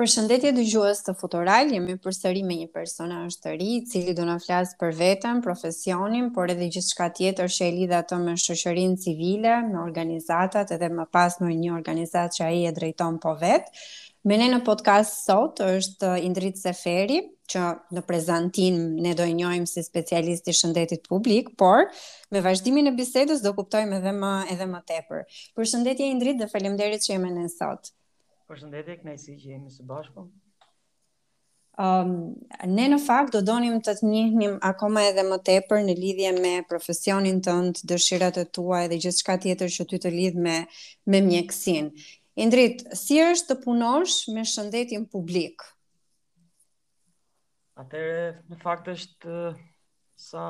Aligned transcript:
Përshëndetje 0.00 0.50
dëgjues 0.56 1.02
të 1.04 1.12
Futural, 1.20 1.74
jemi 1.74 1.92
përsëri 2.04 2.40
me 2.50 2.54
një 2.58 2.68
personazh 2.72 3.34
të 3.42 3.50
ri, 3.60 3.64
i 3.74 3.80
cili 3.90 4.14
do 4.16 4.24
na 4.24 4.38
flasë 4.40 4.78
për 4.80 4.94
veten, 5.00 5.42
profesionin, 5.44 6.30
por 6.36 6.48
edhe 6.54 6.68
gjithçka 6.76 7.10
tjetër 7.18 7.50
që 7.56 7.66
e 7.66 7.74
lidh 7.74 7.92
atë 7.98 8.18
me 8.22 8.36
shoqërinë 8.40 8.96
civile, 9.02 9.52
me 9.66 9.82
organizatat 9.82 10.72
edhe 10.78 10.88
më 10.94 11.04
pas 11.18 11.36
në 11.42 11.50
një 11.58 11.74
organizatë 11.80 12.38
që 12.38 12.44
ai 12.46 12.64
e 12.70 12.72
drejton 12.80 13.20
po 13.26 13.34
vet. 13.44 13.68
Me 14.24 14.40
ne 14.40 14.48
në 14.54 14.62
podcast 14.70 15.20
sot 15.26 15.60
është 15.66 16.14
Indrit 16.30 16.56
Seferi, 16.64 17.20
që 17.52 17.68
në 17.98 18.06
prezentin 18.08 18.80
ne 19.04 19.12
do 19.20 19.28
i 19.28 19.36
njohim 19.36 19.68
si 19.68 19.84
specialist 19.84 20.48
i 20.48 20.56
shëndetit 20.62 21.04
publik, 21.12 21.52
por 21.60 21.90
me 22.32 22.40
vazhdimin 22.48 22.88
e 22.88 22.96
bisedës 23.02 23.44
do 23.44 23.52
kuptojmë 23.60 24.00
edhe 24.00 24.16
më 24.24 24.32
edhe 24.56 24.70
më 24.76 24.80
tepër. 24.94 25.28
Përshëndetje 25.60 26.08
Indrit 26.16 26.40
dhe 26.40 26.48
falemderit 26.56 27.04
që 27.04 27.18
jemi 27.18 27.36
ne 27.36 27.50
sot. 27.58 27.92
Përshëndetje, 28.50 28.94
kënaqësi 28.98 29.32
që 29.40 29.50
jemi 29.54 29.68
së 29.70 29.84
bashku. 29.86 30.24
Ëm, 30.26 30.30
ehm, 31.84 32.14
um, 32.64 32.72
ne 32.76 32.86
në 32.92 32.96
fakt 33.04 33.36
do 33.36 33.42
donim 33.46 33.76
të 33.86 33.92
të 34.00 34.08
njihnim 34.10 34.56
akoma 34.70 35.04
edhe 35.08 35.22
më 35.28 35.38
tepër 35.48 35.84
në 35.86 35.94
lidhje 36.00 36.32
me 36.38 36.52
profesionin 36.72 37.38
tënd, 37.46 37.84
dëshirat 37.92 38.40
të 38.40 38.44
tua 38.58 38.80
edhe 38.88 38.98
gjithçka 39.04 39.36
tjetër 39.44 39.70
që 39.76 39.86
ty 39.92 40.00
të 40.06 40.10
lidh 40.16 40.40
me 40.48 40.56
me 41.14 41.20
mjekësinë. 41.28 42.08
Indrit, 42.44 42.82
si 43.04 43.20
është 43.28 43.52
të 43.52 43.58
punosh 43.68 44.16
me 44.34 44.42
shëndetin 44.54 45.06
publik? 45.14 45.62
Atëre 47.84 48.26
në 48.50 48.58
fakt 48.64 48.90
është 48.96 49.36
sa 50.26 50.48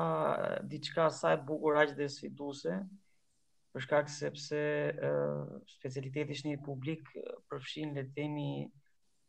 diçka 0.73 1.11
sa 1.21 1.35
e 1.37 1.41
bukur 1.51 1.77
aq 1.83 1.93
dhe 2.01 2.09
sfiduese, 2.15 2.81
për 3.71 3.83
shkak 3.85 4.09
sepse 4.11 4.57
uh, 4.91 5.59
specialiteti 5.77 6.35
është 6.35 6.49
një 6.51 6.57
publik 6.65 7.09
përfshin 7.51 7.93
le 7.95 8.03
të 8.07 8.13
themi 8.17 8.47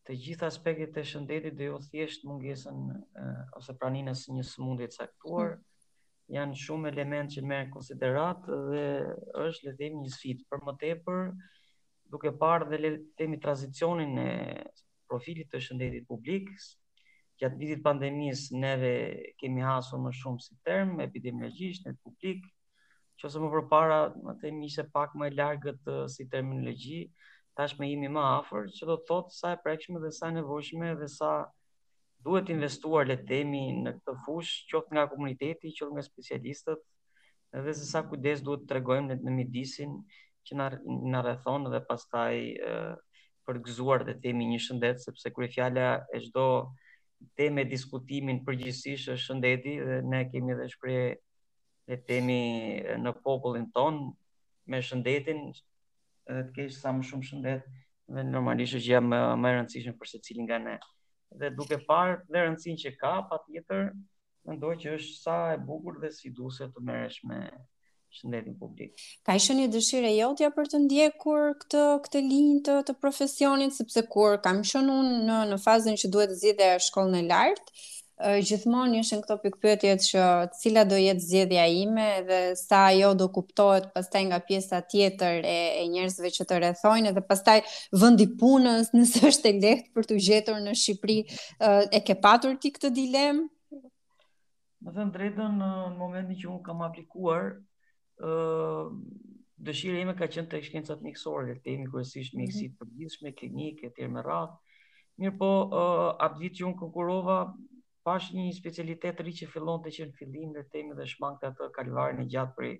të 0.09 0.17
gjitha 0.25 0.49
aspektet 0.51 0.97
e 0.99 1.05
shëndetit 1.11 1.55
dhe 1.59 1.69
jo 1.69 1.77
thjesht 1.85 2.25
mungesën 2.27 2.81
uh, 3.23 3.43
ose 3.59 3.77
praninës 3.79 4.25
së 4.27 4.35
një 4.39 4.47
sëmundje 4.49 4.89
të 4.91 4.99
caktuar. 5.05 5.53
Hmm. 5.55 6.37
Janë 6.37 6.59
shumë 6.63 6.91
elementë 6.91 7.37
që 7.37 7.45
në 7.53 7.59
konsiderat 7.75 8.47
dhe 8.73 8.83
është 9.45 9.69
le 9.69 9.75
të 9.75 9.81
themi 9.85 10.05
një 10.07 10.13
sfidë 10.17 10.47
për 10.51 10.63
më 10.69 10.75
tepër 10.85 11.23
duke 12.15 12.33
parë 12.43 12.69
dhe 12.73 12.81
le 12.83 12.91
të 12.95 13.19
themi 13.23 13.39
tranzicionin 13.45 14.17
e 14.19 14.33
profilit 15.11 15.51
të 15.53 15.61
shëndetit 15.69 16.07
publik 16.09 16.51
gjatë 17.43 17.59
vitit 17.63 17.83
pandemisë 17.87 18.59
neve 18.65 18.93
kemi 19.43 19.63
hasur 19.67 20.03
më 20.05 20.13
shumë 20.23 20.45
si 20.49 20.57
term 20.69 20.99
epidemiologjisht 21.07 21.87
në 21.89 21.95
publik, 22.03 22.43
që 23.23 23.29
ose 23.31 23.39
më 23.43 23.49
përpara, 23.55 23.97
më 24.27 24.33
të 24.43 24.51
ishte 24.67 24.85
pak 24.97 25.13
më 25.21 25.29
e 25.31 25.35
largët 25.39 25.91
uh, 25.95 26.07
si 26.11 26.25
terminologji, 26.33 27.03
tash 27.55 27.77
me 27.79 27.87
imi 27.95 28.09
më 28.11 28.23
afer, 28.41 28.65
që 28.77 28.89
do 28.91 28.97
të 28.99 29.07
thotë 29.11 29.37
sa 29.39 29.53
e 29.55 29.61
prekshme 29.63 30.01
dhe 30.03 30.11
sa 30.17 30.31
e 30.33 30.37
nevojshme 30.39 30.89
dhe 30.99 31.09
sa 31.13 31.29
duhet 32.27 32.51
investuar 32.57 33.07
le 33.07 33.19
temi 33.31 33.61
në 33.85 33.93
këtë 34.01 34.17
fush, 34.27 34.53
qoftë 34.73 34.97
nga 34.99 35.05
komuniteti, 35.15 35.71
qoftë 35.79 35.95
nga 35.97 36.05
specialistët, 36.09 36.83
dhe 37.67 37.75
se 37.79 37.87
sa 37.93 38.03
kujdes 38.11 38.43
duhet 38.47 38.65
të 38.67 38.71
tregojmë 38.75 39.13
në, 39.15 39.19
në 39.27 39.37
midisin 39.39 39.95
që 40.49 40.59
në, 40.59 40.71
në 41.15 41.25
dhe 41.71 41.87
pastaj 41.91 42.41
e, 42.69 42.77
përgëzuar 43.47 44.05
dhe 44.09 44.17
temi 44.25 44.49
një 44.53 44.61
shëndet, 44.67 45.03
sepse 45.03 45.31
kërë 45.35 45.53
fjalla 45.55 45.91
e 46.15 46.23
shdo 46.27 46.47
teme 47.39 47.65
diskutimin 47.71 48.43
përgjësishë 48.47 49.15
shëndeti, 49.27 49.77
dhe 49.83 50.01
ne 50.11 50.25
kemi 50.33 50.59
dhe 50.59 50.71
shprej 50.75 51.05
ne 51.91 51.99
temi 52.09 52.37
në 53.03 53.13
popullin 53.25 53.67
ton 53.75 53.99
me 54.71 54.81
shëndetin 54.85 55.47
dhe 55.53 56.41
të 56.49 56.55
kesh 56.59 56.77
sa 56.79 56.93
më 56.95 57.09
shumë 57.09 57.29
shëndet 57.31 57.67
dhe 58.15 58.25
normalisht 58.29 58.77
është 58.79 58.89
gjë 58.91 59.01
më 59.09 59.19
më 59.43 59.51
e 59.51 59.57
rëndësishme 59.57 59.97
për 59.99 60.11
secilin 60.15 60.47
nga 60.49 60.59
ne. 60.63 60.77
Dhe 61.41 61.49
duke 61.59 61.79
parë 61.89 62.21
dhe 62.29 62.45
rëndësinë 62.47 62.83
që 62.85 62.93
ka, 63.03 63.13
patjetër 63.31 63.89
mendoj 64.47 64.75
që 64.85 64.95
është 64.99 65.17
sa 65.23 65.37
e 65.57 65.61
bukur 65.67 65.99
dhe 66.03 66.11
si 66.15 66.31
duhet 66.35 66.73
të 66.77 66.85
merresh 66.87 67.23
me 67.31 67.41
shëndetin 68.15 68.55
publik. 68.61 69.01
Ka 69.27 69.35
ishë 69.41 69.55
një 69.57 69.71
dëshirë 69.73 70.11
e 70.11 70.17
jotja 70.21 70.51
për 70.55 70.69
të 70.73 70.83
ndjekur 70.85 71.55
këtë 71.65 71.83
këtë 72.07 72.23
linjë 72.29 72.59
të, 72.69 72.77
të 72.91 72.97
profesionit 73.03 73.75
sepse 73.79 74.05
kur 74.13 74.39
kam 74.45 74.63
qenë 74.69 74.99
unë 75.03 75.19
në 75.31 75.41
në 75.55 75.61
fazën 75.67 75.99
që 76.03 76.13
duhet 76.15 76.37
të 76.43 76.55
dhe 76.61 76.71
shkollën 76.89 77.25
e 77.25 77.29
lartë, 77.31 77.83
gjithmonë 78.45 78.99
ishin 79.01 79.21
këto 79.25 79.37
pikpyetjet 79.43 80.03
që 80.05 80.25
cila 80.61 80.83
do 80.87 80.99
jetë 81.01 81.23
zgjedhja 81.25 81.63
ime 81.75 82.09
dhe 82.27 82.41
sa 82.61 82.83
ajo 82.91 83.13
do 83.19 83.27
kuptohet 83.33 83.87
pastaj 83.97 84.23
nga 84.29 84.39
pjesa 84.47 84.81
tjetër 84.85 85.41
e, 85.49 85.55
e 85.81 85.87
njerëzve 85.91 86.31
që 86.35 86.45
të 86.51 86.59
rrethojnë 86.61 87.13
dhe 87.17 87.23
pastaj 87.31 87.59
vendi 88.03 88.27
punës 88.41 88.93
nëse 88.97 89.25
është 89.33 89.49
e 89.49 89.55
lehtë 89.65 89.97
për 89.97 90.09
të 90.13 90.21
gjetur 90.29 90.61
në 90.61 90.77
Shqipëri 90.83 91.19
e 91.99 92.03
ke 92.07 92.19
patur 92.25 92.55
ti 92.61 92.75
këtë 92.77 92.93
dilem 92.99 93.43
Më 94.83 94.93
thënë 94.97 95.15
drejtën 95.17 95.57
në 95.63 95.73
momentin 95.97 96.39
që 96.43 96.49
un 96.53 96.61
kam 96.67 96.81
aplikuar 96.85 97.49
ë 98.19 98.33
dëshira 99.63 99.99
ime 100.03 100.15
ka 100.19 100.27
qenë 100.31 100.51
të 100.53 100.61
shkencat 100.69 101.03
mjekësore 101.07 101.49
le 101.53 101.59
të 101.59 101.65
themi 101.71 101.89
kryesisht 101.91 102.37
mhm. 102.37 102.43
mjekësi 102.43 102.69
të 102.71 102.79
përgjithshme 102.85 103.35
klinike 103.41 103.89
etj 103.91 104.07
me 104.13 104.23
radhë 104.29 104.53
Mirë 105.21 105.35
po, 105.37 105.49
uh, 105.69 106.07
atë 106.25 106.39
vitë 106.41 106.57
që 106.57 106.63
unë 106.71 106.79
konkurova, 106.81 107.35
pash 108.07 108.31
një 108.35 108.51
specialitet 108.57 109.21
rri 109.23 109.33
që 109.39 109.47
fillon 109.53 109.83
të 109.85 109.93
që 109.97 110.07
në 110.09 110.15
fillim 110.19 110.53
dhe 110.57 110.63
temi 110.75 110.97
dhe 110.99 111.07
shmanë 111.15 111.41
të 111.43 111.51
të 111.61 111.69
kalvarin 111.77 112.23
e 112.25 112.29
gjatë 112.35 112.55
për 112.57 112.71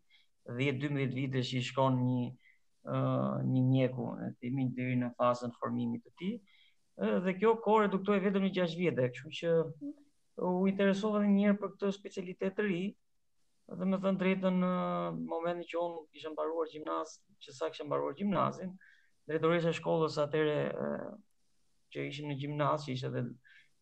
10-12 0.61 1.15
vite 1.19 1.43
që 1.51 1.59
i 1.61 1.67
shkon 1.69 1.99
një 2.07 2.23
uh, 2.27 3.37
një 3.53 3.63
mjeku 3.69 4.07
në 4.23 4.31
temi 4.43 4.67
në 4.69 4.75
dyri 4.79 4.97
në 5.05 5.11
fazën 5.21 5.55
formimit 5.61 6.05
të 6.09 6.15
ti 6.23 6.33
dhe 7.25 7.33
kjo 7.39 7.55
kore 7.65 7.89
duktoj 7.93 8.19
vetëm 8.25 8.45
një 8.49 8.55
6 8.59 8.75
vjetë 8.81 9.07
kështu 9.15 9.33
që 9.41 9.53
u 10.49 10.57
interesova 10.69 11.23
dhe 11.23 11.31
njërë 11.37 11.59
për 11.63 11.73
këtë 11.77 11.93
specialitet 11.97 12.59
të 12.59 12.67
ri 12.67 12.81
dhe 13.79 13.89
me 13.89 14.01
thënë 14.03 14.21
drejtën 14.21 14.59
në 14.65 14.73
momentin 15.31 15.69
që 15.71 15.79
unë 15.85 16.03
kishë 16.17 16.35
mbaruar 16.35 16.69
gjimnaz 16.75 17.15
që 17.47 17.55
sa 17.61 17.71
kishë 17.73 17.87
mbaruar 17.89 18.19
gjimnazin 18.19 18.75
drejtëresa 19.31 19.73
shkollës 19.79 20.19
atere 20.27 20.59
që 21.95 22.09
ishim 22.11 22.29
në 22.33 22.39
gjimnaz 22.43 22.89
që 22.89 22.97
ishe 22.99 23.13
dhe 23.17 23.25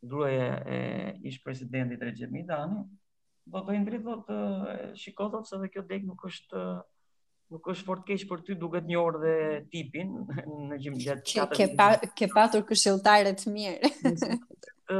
gruaja 0.02 0.62
e 0.66 1.18
ish 1.22 1.42
presidentit 1.42 2.00
Recep 2.02 2.30
Midani, 2.30 2.84
do 3.50 3.60
të 3.66 3.74
ndrit 3.82 4.04
do 4.06 4.14
të 4.26 4.36
shikoj 5.02 5.42
se 5.48 5.58
dhe 5.60 5.68
kjo 5.74 5.82
deg 5.90 6.06
nuk 6.08 6.22
është 6.28 6.62
nuk 7.50 7.66
është 7.72 7.86
fort 7.88 8.04
keq 8.08 8.24
për 8.30 8.44
ty 8.46 8.56
duket 8.62 8.86
një 8.88 8.96
orë 9.00 9.20
dhe 9.24 9.34
tipin 9.74 10.12
në 10.70 10.78
gjimjet 10.84 11.24
katër. 11.26 11.56
Ke 11.58 11.66
pa, 11.76 11.88
ke 12.20 12.28
patur 12.32 12.64
këshilltarë 12.68 13.32
të 13.42 13.52
mirë. 13.56 13.90
Ë 14.90 14.98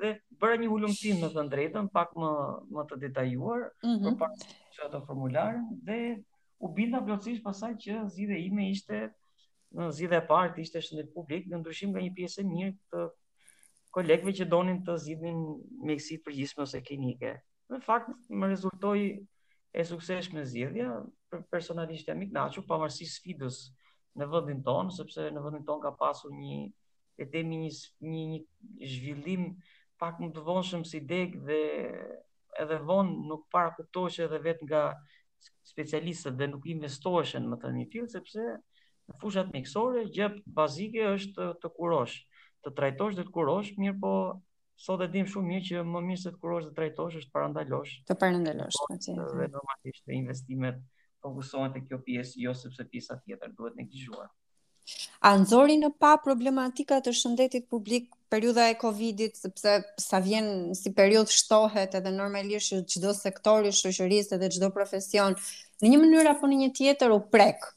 dhe 0.00 0.14
bëra 0.40 0.56
një 0.60 0.68
hulumtim 0.72 1.20
me 1.22 1.30
të 1.34 1.46
drejtën, 1.52 1.88
pak 1.94 2.16
më 2.18 2.32
më 2.76 2.86
të 2.90 2.98
detajuar 3.06 3.66
mm 3.84 3.94
-hmm. 3.94 4.02
për 4.08 4.18
pak 4.18 4.90
ato 4.90 5.28
dhe 5.86 5.96
u 6.58 6.68
binda 6.76 7.00
plotësisht 7.04 7.44
pasaj 7.44 7.72
që 7.82 7.94
zgjidhja 8.12 8.38
ime 8.48 8.70
ishte 8.70 8.98
në 9.76 9.90
zgjidhja 9.96 10.18
e 10.22 10.26
parë 10.30 10.58
ishte 10.60 10.80
shëndet 10.80 11.12
publik, 11.14 11.44
në 11.46 11.56
ndryshim 11.60 11.90
nga 11.92 12.00
një 12.00 12.12
pjesë 12.16 12.40
e 12.42 12.46
mirë 12.52 12.72
të 12.92 13.00
kolegëve 13.94 14.32
që 14.38 14.46
donin 14.50 14.80
të 14.86 14.94
zgjidhin 15.04 15.40
mjeksi 15.88 16.18
të 16.24 16.62
ose 16.62 16.80
klinike. 16.86 17.32
Në 17.70 17.80
fakt 17.86 18.10
më 18.30 18.50
rezultoi 18.52 19.04
e 19.72 19.84
suksesshme 19.86 20.44
zgjidhja, 20.50 20.88
personalisht 21.52 22.08
jam 22.10 22.22
i 22.22 22.28
kënaqur 22.30 22.64
pavarësisht 22.70 23.20
sfidës 23.20 23.60
në 24.18 24.26
vendin 24.32 24.62
ton, 24.66 24.90
sepse 24.90 25.28
në 25.34 25.42
vendin 25.44 25.66
ton 25.68 25.82
ka 25.82 25.92
pasur 26.00 26.30
një 26.34 26.62
e 27.20 27.26
themi 27.30 27.60
një, 27.66 27.70
një 28.12 28.24
një 28.38 28.90
zhvillim 28.94 29.44
pak 30.00 30.18
më 30.22 30.30
të 30.34 30.44
vonshëm 30.46 30.84
si 30.88 31.00
deg 31.04 31.36
dhe 31.46 31.60
edhe 32.62 32.78
vonë 32.88 33.14
nuk 33.28 33.44
para 33.52 33.74
kuptoheshe 33.76 34.24
edhe 34.26 34.40
vetë 34.46 34.66
nga 34.66 34.82
specialistët 35.70 36.38
dhe 36.40 36.48
nuk 36.50 36.66
investoheshën 36.74 37.46
më 37.52 37.60
të 37.62 37.72
një 37.76 38.06
sepse 38.16 38.46
në 38.50 39.18
fushat 39.22 39.52
mjekësore 39.54 40.06
gjë 40.16 40.28
bazike 40.58 41.06
është 41.14 41.34
të, 41.36 41.52
të 41.62 41.68
kurosh 41.78 42.18
të 42.64 42.72
trajtosh 42.76 43.16
dhe 43.18 43.24
të 43.28 43.34
kurosh, 43.34 43.70
mirë 43.80 43.96
po 44.02 44.12
sot 44.80 45.02
e 45.04 45.08
dim 45.12 45.28
shumë 45.28 45.50
mirë 45.54 45.66
që 45.70 45.82
më 45.88 46.02
mirë 46.08 46.22
se 46.26 46.32
të 46.34 46.40
kurosh 46.42 46.66
dhe 46.66 46.72
të 46.74 46.78
trajtosh 46.80 47.20
është 47.22 47.34
parandalosh. 47.36 47.94
Të 48.08 48.16
parandalosh, 48.22 48.80
po 48.86 48.96
që. 48.96 49.16
Të 49.18 49.28
dhe 49.40 49.48
normalisht 49.54 50.04
të 50.04 50.16
investimet 50.18 50.80
fokusohen 51.24 51.74
të 51.74 51.82
kjo 51.88 51.98
pjesë, 52.06 52.38
jo 52.46 52.54
sepse 52.56 52.86
pjesa 52.88 53.18
tjetër 53.24 53.52
duhet 53.58 53.76
në 53.78 53.86
gjithuar. 53.92 54.30
A 55.28 55.34
nëzori 55.38 55.74
në 55.78 55.90
pa 56.00 56.14
problematika 56.24 56.96
të 57.04 57.12
shëndetit 57.14 57.66
publik 57.70 58.06
periuda 58.32 58.70
e 58.72 58.76
Covidit, 58.80 59.36
sepse 59.38 59.74
sa 60.00 60.18
vjen 60.24 60.48
si 60.74 60.92
periud 60.96 61.28
shtohet 61.30 61.94
edhe 61.98 62.10
normalisht 62.14 62.72
gjithdo 62.88 63.12
sektori, 63.14 63.72
shëshërisë 63.76 64.38
edhe 64.38 64.48
gjithdo 64.54 64.70
profesion, 64.74 65.36
në 65.84 65.92
një 65.92 66.00
mënyrë 66.06 66.32
apo 66.32 66.48
një 66.50 66.70
tjetër 66.78 67.12
u 67.14 67.20
prekë, 67.32 67.72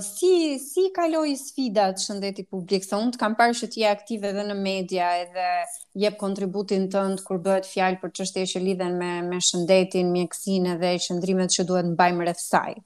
si 0.00 0.58
si 0.62 0.88
kaloi 0.94 1.36
sfidat 1.36 2.00
shëndetit 2.00 2.48
publik? 2.50 2.84
Sa 2.86 2.96
unë 3.02 3.14
të 3.16 3.20
kam 3.20 3.34
parë 3.36 3.56
që 3.58 3.68
ti 3.74 3.82
je 3.82 3.88
aktiv 3.90 4.22
edhe 4.24 4.44
në 4.48 4.54
media 4.56 5.08
edhe 5.24 5.46
jep 6.00 6.16
kontributin 6.20 6.86
tënd 6.92 7.20
kur 7.26 7.40
bëhet 7.44 7.68
fjalë 7.68 8.00
për 8.04 8.12
çështje 8.18 8.44
që 8.52 8.62
lidhen 8.64 8.96
me 9.00 9.10
me 9.26 9.40
shëndetin, 9.44 10.08
mjekësinë 10.16 10.78
dhe 10.80 10.94
qendrimet 11.08 11.52
që 11.58 11.66
duhet 11.68 11.90
mbajmë 11.92 12.24
rreth 12.24 12.40
saj. 12.44 12.76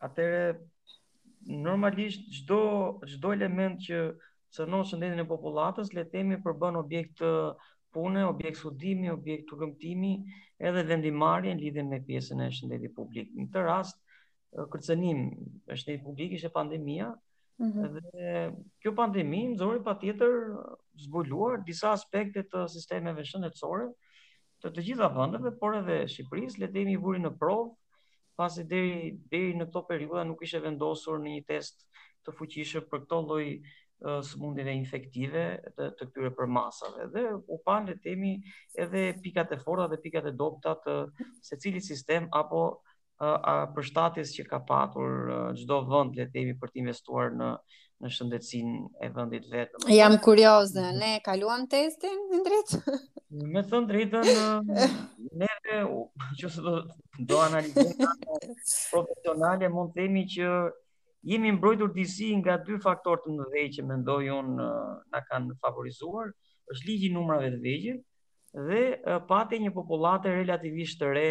Atëre 0.00 0.58
normalisht 1.66 2.28
çdo 2.38 2.60
çdo 3.12 3.34
element 3.36 3.80
që 3.84 4.00
cënon 4.56 4.86
shëndetin 4.88 5.20
e 5.20 5.28
popullatës, 5.34 5.92
le 5.92 6.06
të 6.06 6.14
themi 6.16 6.36
përbën 6.46 6.78
objekt 6.80 7.20
pune, 7.92 8.22
objekt 8.30 8.56
studimi, 8.62 9.10
objekt 9.12 9.50
turgëmtimi, 9.50 10.14
edhe 10.62 10.84
vendimarrje 10.88 11.58
lidhen 11.60 11.90
me 11.92 11.98
pjesën 12.06 12.46
e 12.48 12.54
shëndetit 12.56 12.94
publik. 12.96 13.28
Në 13.36 13.50
këtë 13.50 13.66
rast, 13.66 13.98
ë 13.98 14.09
kërcenim 14.50 15.18
është 15.70 15.92
një 15.96 16.02
publik, 16.04 16.32
ishe 16.38 16.50
pandemija, 16.50 17.10
mm 17.60 17.70
-hmm. 17.70 18.00
dhe 18.12 18.52
kjo 18.82 18.94
pandemi 18.96 19.44
në 19.52 19.58
zori 19.58 19.82
pa 19.84 19.94
tjetër 19.94 20.54
zbuluar 21.04 21.62
disa 21.66 21.92
aspektet 21.92 22.50
të 22.52 22.66
sistemeve 22.68 23.22
shëndetësore, 23.24 23.86
të 24.62 24.72
të 24.74 24.82
gjitha 24.86 25.08
vëndëve, 25.14 25.52
por 25.58 25.74
edhe 25.78 26.00
Shqipëris, 26.08 26.58
le 26.58 26.68
temi 26.72 26.92
i 26.92 26.96
vuri 26.96 27.20
në 27.22 27.36
prov, 27.38 27.70
pas 28.36 28.58
e 28.58 28.64
deri, 28.64 29.18
deri 29.30 29.54
në 29.54 29.68
këto 29.70 29.84
periuda 29.88 30.24
nuk 30.24 30.42
ishe 30.42 30.60
vendosur 30.60 31.18
në 31.20 31.30
një 31.36 31.44
test 31.46 31.86
të 32.26 32.34
fuqishë 32.38 32.80
për 32.90 33.06
këto 33.06 33.20
loj 33.30 33.60
së 34.00 34.38
mundive 34.40 34.72
infektive 34.72 35.58
të 35.76 35.92
këtyre 36.10 36.30
për 36.34 36.46
masave. 36.48 37.06
Dhe 37.12 37.24
u 37.48 37.56
panë, 37.66 37.88
le 37.88 37.96
temi 38.02 38.30
edhe 38.78 39.16
pikat 39.22 39.52
e 39.52 39.58
forta 39.60 39.86
dhe 39.92 39.98
pikat 40.02 40.26
e 40.26 40.32
dopta 40.32 40.74
të 40.86 40.94
se 41.44 41.56
cili 41.60 41.80
sistem 41.80 42.28
apo 42.32 42.62
a 43.20 43.54
përshtatjes 43.76 44.30
që 44.36 44.44
ka 44.48 44.58
patur 44.68 45.54
çdo 45.60 45.78
vend 45.90 46.16
le 46.16 46.24
të 46.26 46.32
themi 46.34 46.54
për 46.60 46.70
të 46.72 46.80
investuar 46.84 47.32
në 47.36 47.50
në 48.00 48.08
shëndetësinë 48.16 48.78
e 49.04 49.08
vendit 49.12 49.44
vetëm. 49.52 49.82
Jam 49.92 50.14
kurioze, 50.24 50.82
ne 50.96 51.10
kaluam 51.24 51.66
testin 51.68 52.14
në 52.32 52.38
drejtë? 52.46 52.78
Me 53.52 53.60
thënë 53.60 53.90
drejtën 53.90 54.30
ne 55.42 55.50
që 56.40 56.50
se 56.54 56.62
do 56.64 56.72
do 57.28 57.42
analizojmë 57.44 58.08
profesionale 58.94 59.68
mund 59.74 59.92
të 59.92 60.00
themi 60.00 60.24
që 60.32 60.48
jemi 61.34 61.52
mbrojtur 61.58 61.92
disi 61.98 62.30
nga 62.40 62.56
dy 62.64 62.80
faktorë 62.86 63.26
të 63.26 63.34
mëdhej 63.36 63.66
që 63.76 63.84
mendoj 63.92 64.22
unë 64.38 64.56
na 64.56 65.22
kanë 65.28 65.58
favorizuar, 65.60 66.32
është 66.72 66.88
ligji 66.88 67.12
numrave 67.12 67.52
të 67.52 67.60
vegjël 67.68 68.00
dhe 68.54 68.98
pati 69.28 69.58
një 69.62 69.70
popullate 69.74 70.30
relativisht 70.34 70.98
të 71.00 71.10
re 71.14 71.28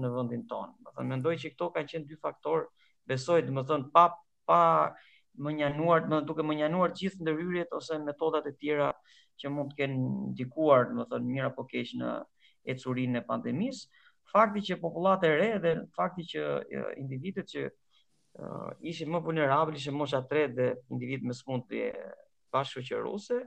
në 0.00 0.10
vendin 0.14 0.42
tonë. 0.50 0.74
Do 0.84 0.92
thënë 0.98 1.08
mendoj 1.14 1.32
që 1.42 1.50
këto 1.54 1.70
kanë 1.74 1.90
qenë 1.92 2.06
dy 2.10 2.18
faktor, 2.22 2.68
besoj, 3.10 3.40
do 3.48 3.64
thënë 3.66 3.88
pa 3.94 4.08
pa 4.50 4.60
më 5.36 5.52
njanuar, 5.56 6.06
më 6.10 6.20
duke 6.28 6.42
më 6.46 6.54
njanuar 6.60 6.94
gjithë 6.98 7.22
ndërhyrjet 7.24 7.74
ose 7.76 7.98
metodat 8.02 8.46
e 8.46 8.52
tjera 8.58 8.88
që 9.42 9.50
mund 9.54 9.70
të 9.72 9.78
kenë 9.80 9.98
ndikuar, 10.32 10.88
më 10.96 11.04
thënë 11.10 11.28
mirë 11.32 11.48
apo 11.52 11.64
keq 11.70 11.92
në 12.00 12.14
ecurinë 12.74 13.18
e 13.18 13.26
pandemisë, 13.28 13.84
fakti 14.32 14.62
që 14.70 14.80
popullate 14.82 15.30
re 15.38 15.52
dhe 15.62 15.74
fakti 15.96 16.26
që 16.36 16.42
individët 17.02 17.50
që 17.54 17.66
ishin 18.90 19.10
më 19.14 19.22
vulnerabël, 19.24 19.74
ishin 19.78 19.96
mosha 19.98 20.22
3 20.34 20.52
dhe 20.58 20.72
individet 20.90 21.26
me 21.30 21.34
smundje 21.34 21.92
bashkë 22.54 22.82
që 22.90 23.02
uh, 23.02 23.46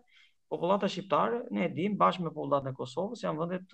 popullata 0.50 0.88
shqiptare, 0.90 1.44
ne 1.54 1.64
e 1.68 1.72
dim, 1.78 1.96
bashkë 2.00 2.26
me 2.26 2.32
popullatën 2.34 2.72
e 2.72 2.78
Kosovës, 2.80 3.22
janë 3.26 3.42
vendet 3.44 3.74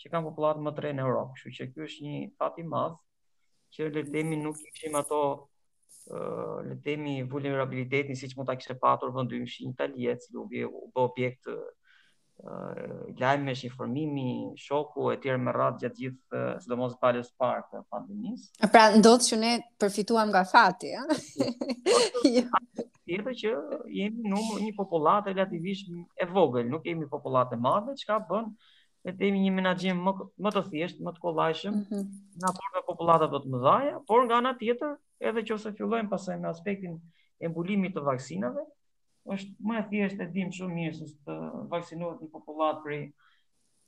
që 0.00 0.12
kanë 0.14 0.26
popullatë 0.28 0.64
më 0.66 0.72
të 0.78 0.84
rejë 0.86 0.96
në 0.98 1.04
Europë. 1.06 1.36
Kështu 1.36 1.52
që 1.58 1.68
kjo 1.74 1.86
është 1.88 2.06
një 2.06 2.18
fat 2.42 2.58
i 2.62 2.66
madhë, 2.74 2.98
që 3.76 3.88
le 3.96 4.04
themi 4.14 4.40
nuk 4.42 4.60
kishim 4.68 4.96
ato 5.02 5.20
uh, 5.30 6.58
le 6.70 6.78
temi 6.88 7.14
vulnerabilitetin 7.34 8.18
siç 8.22 8.34
mund 8.38 8.50
ta 8.52 8.58
kishte 8.60 8.78
patur 8.86 9.14
vendi 9.18 9.42
i 9.42 9.44
në 9.44 9.70
Itali, 9.70 10.08
e 10.10 10.16
u 10.70 10.88
bë 10.96 11.04
objekt 11.06 11.48
lajme 13.20 13.52
është 13.54 13.66
informimi, 13.68 14.24
shoku 14.62 15.08
e 15.12 15.16
tjerë 15.22 15.42
me 15.44 15.52
ratë 15.54 15.82
gjatë 15.84 15.98
gjithë 16.00 16.40
së 16.62 16.70
do 16.72 16.78
mos 16.80 16.94
falës 17.02 17.28
parë 17.42 17.64
të 17.72 17.82
pandemis. 17.92 18.46
Pra, 18.72 18.86
ndodhë 18.96 19.26
që 19.28 19.38
ne 19.42 19.52
përfituam 19.80 20.30
nga 20.32 20.42
fati, 20.48 20.92
ja? 20.94 21.02
Jo. 22.24 22.46
Tjetë 23.10 23.36
që 23.42 23.52
jemi 23.98 24.32
në 24.34 24.42
një 24.66 24.74
popullatë 24.78 25.34
relativisht 25.34 25.88
e 25.90 26.26
vogël, 26.30 26.68
nuk 26.70 26.86
jemi 26.88 27.08
popullatë 27.10 27.56
e 27.56 27.60
madhe, 27.66 27.96
që 28.00 28.10
ka 28.12 28.18
bën, 28.30 28.50
e 29.08 29.14
të 29.14 29.26
jemi 29.28 29.44
një 29.46 29.54
menagjim 29.58 30.00
më, 30.06 30.14
më 30.46 30.52
të 30.56 30.64
thjesht, 30.72 31.00
më 31.04 31.16
të 31.16 31.24
kolajshëm, 31.24 31.76
mm 31.78 31.86
-hmm. 31.88 32.10
në 32.40 32.48
aport 32.52 32.76
me 32.76 32.86
populatët 32.90 33.32
të 33.36 33.52
më 33.54 33.62
dhaja, 33.66 33.94
por 34.08 34.20
nga 34.28 34.40
nga 34.44 34.52
tjetër, 34.62 34.96
edhe 35.30 35.40
që 35.46 35.54
ose 35.56 35.72
fillojnë 35.78 36.10
pasaj 36.12 36.36
në 36.40 36.48
aspektin 36.54 37.00
e 37.40 37.48
mbulimit 37.48 37.96
të 37.96 38.04
vaksinave, 38.04 38.62
është 39.26 39.56
më 39.68 39.78
e 39.78 39.82
thjesht 39.90 40.18
të 40.20 40.26
dim 40.32 40.50
shumë 40.56 40.74
mirë 40.76 40.94
se 40.98 41.08
të 41.26 41.34
vaksinohet 41.72 42.22
një 42.24 42.28
popullat 42.32 42.78
për 42.84 42.94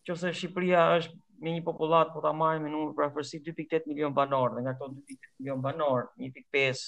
nëse 0.09 0.33
Shqipëria 0.37 0.83
është 0.99 1.17
me 1.43 1.55
një 1.57 1.63
popullat 1.65 2.11
po 2.15 2.21
ta 2.25 2.33
marrë 2.37 2.61
me 2.67 2.73
numër 2.73 2.93
për 2.99 3.07
afërsi 3.07 3.41
2.8 3.47 3.89
milion 3.89 4.13
banor 4.19 4.53
dhe 4.57 4.65
nga 4.67 4.75
ato 4.77 4.91
2.8 4.93 5.31
milion 5.41 5.65
banor 5.65 6.11
1.5 6.21 6.85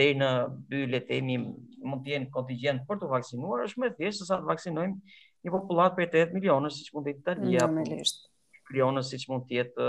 deri 0.00 0.18
në 0.18 0.30
bylet 0.72 1.10
e 1.10 1.20
mund 1.26 2.02
të 2.06 2.12
jenë 2.14 2.30
kontingjent 2.34 2.82
për 2.88 3.00
të 3.02 3.10
vaksinuar 3.14 3.64
është 3.68 3.82
më 3.84 3.90
e 3.92 3.96
thjeshtë 4.00 4.20
se 4.24 4.28
sa 4.32 4.40
të 4.42 4.50
vaksinojmë 4.50 5.18
një 5.46 5.54
popullat 5.54 5.94
për 5.98 6.10
8 6.26 6.34
milionë 6.36 6.72
siç 6.78 6.90
mund 6.94 7.06
të 7.08 7.14
jetë 7.14 7.20
Italia 7.22 7.66
po 7.66 8.92
më 8.98 9.04
siç 9.06 9.28
mund 9.30 9.46
të 9.46 9.60
jetë 9.60 9.86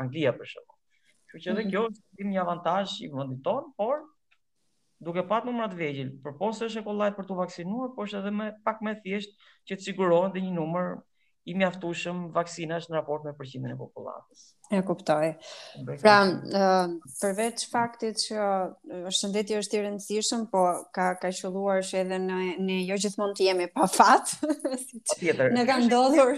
Anglia 0.00 0.32
për 0.36 0.50
shkak. 0.52 0.74
Kështu 1.26 1.42
që 1.46 1.52
edhe 1.54 1.62
mhm. 1.64 1.70
kjo 1.74 1.86
është 1.90 2.30
një 2.32 2.44
avantazh 2.44 3.00
i 3.02 3.08
vendit 3.10 3.66
por 3.82 4.04
duke 5.04 5.22
pat 5.30 5.44
numrat 5.48 5.74
vegjil, 5.78 6.12
për 6.26 6.36
posë 6.38 6.64
është 6.68 6.80
e 6.80 6.86
kollajt 6.86 7.16
për 7.18 7.26
të 7.30 7.36
vaksinuar, 7.40 7.90
por 7.96 8.08
është 8.08 8.20
edhe 8.22 8.32
më 8.38 8.46
pak 8.68 8.80
me 8.88 8.94
thjesht 9.02 9.36
që 9.68 9.76
të 9.80 9.88
sigurohen 9.88 10.34
dhe 10.38 10.44
një 10.46 10.54
numër 10.60 10.90
i 11.52 11.56
mjaftushëm 11.62 12.26
vaksinash 12.40 12.88
në 12.90 12.98
raport 13.00 13.26
me 13.30 13.34
përqindjen 13.42 13.76
e 13.76 13.82
populatës. 13.84 14.48
E 14.70 14.80
kuptoj. 14.82 15.28
Pra, 16.02 16.14
uh, 16.26 16.94
përveç 17.22 17.66
faktit 17.70 18.18
që 18.24 18.34
uh, 18.34 19.10
shëndetje 19.14 19.60
është 19.62 19.76
i 19.78 19.82
rëndësishëm, 19.84 20.40
po 20.50 20.62
ka 20.94 21.12
ka 21.22 21.28
qelluar 21.38 21.84
që 21.86 22.00
edhe 22.00 22.16
në 22.22 22.38
ne 22.66 22.78
jo 22.88 22.98
gjithmonë 23.04 23.36
të 23.38 23.46
jemi 23.46 23.68
pa 23.70 23.86
fat. 23.90 24.32
Tjetër. 25.12 25.52
Ne 25.54 25.62
kanë 25.68 25.86
ndodhur 25.86 26.32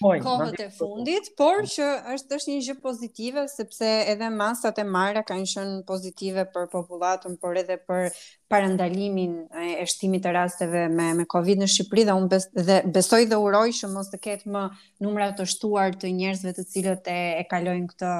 kohët 0.00 0.62
e 0.64 0.70
fundit, 0.78 1.28
por 1.36 1.68
që 1.68 1.90
është 2.16 2.38
është 2.38 2.54
një 2.54 2.62
gjë 2.70 2.76
pozitive 2.86 3.44
sepse 3.52 3.90
edhe 4.14 4.32
masat 4.32 4.80
e 4.80 4.86
marra 4.94 5.20
kanë 5.28 5.52
qenë 5.52 5.76
pozitive 5.88 6.46
për 6.56 6.70
popullatën, 6.72 7.36
por 7.42 7.60
edhe 7.60 7.76
për 7.84 8.16
parandalimin 8.54 9.36
e 9.56 9.84
shtimit 9.88 10.22
të 10.22 10.32
rasteve 10.36 10.82
me 10.92 11.06
me 11.18 11.24
Covid 11.32 11.58
në 11.62 11.66
Shqipëri 11.74 12.02
dhe 12.06 12.14
unë 12.16 12.28
bes, 12.30 12.44
dhe 12.54 12.76
besoj 12.92 13.22
dhe 13.30 13.38
uroj 13.40 13.66
që 13.80 13.88
mos 13.90 14.10
të 14.12 14.18
ketë 14.22 14.50
më 14.52 14.62
numra 15.02 15.30
të 15.34 15.46
shtuar 15.48 15.96
të 15.98 16.10
njerëzve 16.14 16.52
të 16.58 16.64
cilët 16.70 17.08
e, 17.10 17.16
e 17.40 17.46
kanë 17.50 17.73
në 17.82 17.92
këtë 17.92 18.10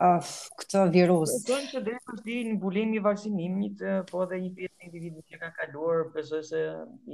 uh, 0.00 0.30
këtë 0.62 0.84
virus. 0.94 1.34
Po 1.46 1.58
që 1.72 1.82
deri 1.86 2.00
është 2.00 2.24
di 2.26 2.36
në 2.50 2.56
bulim 2.62 2.94
i 2.96 3.02
vaksinimit, 3.04 3.82
po 4.10 4.24
edhe 4.26 4.40
një 4.44 4.52
pjesë 4.58 4.74
e 4.80 4.88
individëve 4.88 5.24
që 5.32 5.40
ka 5.44 5.52
kaluar, 5.58 6.06
besoj 6.14 6.42
se 6.48 6.60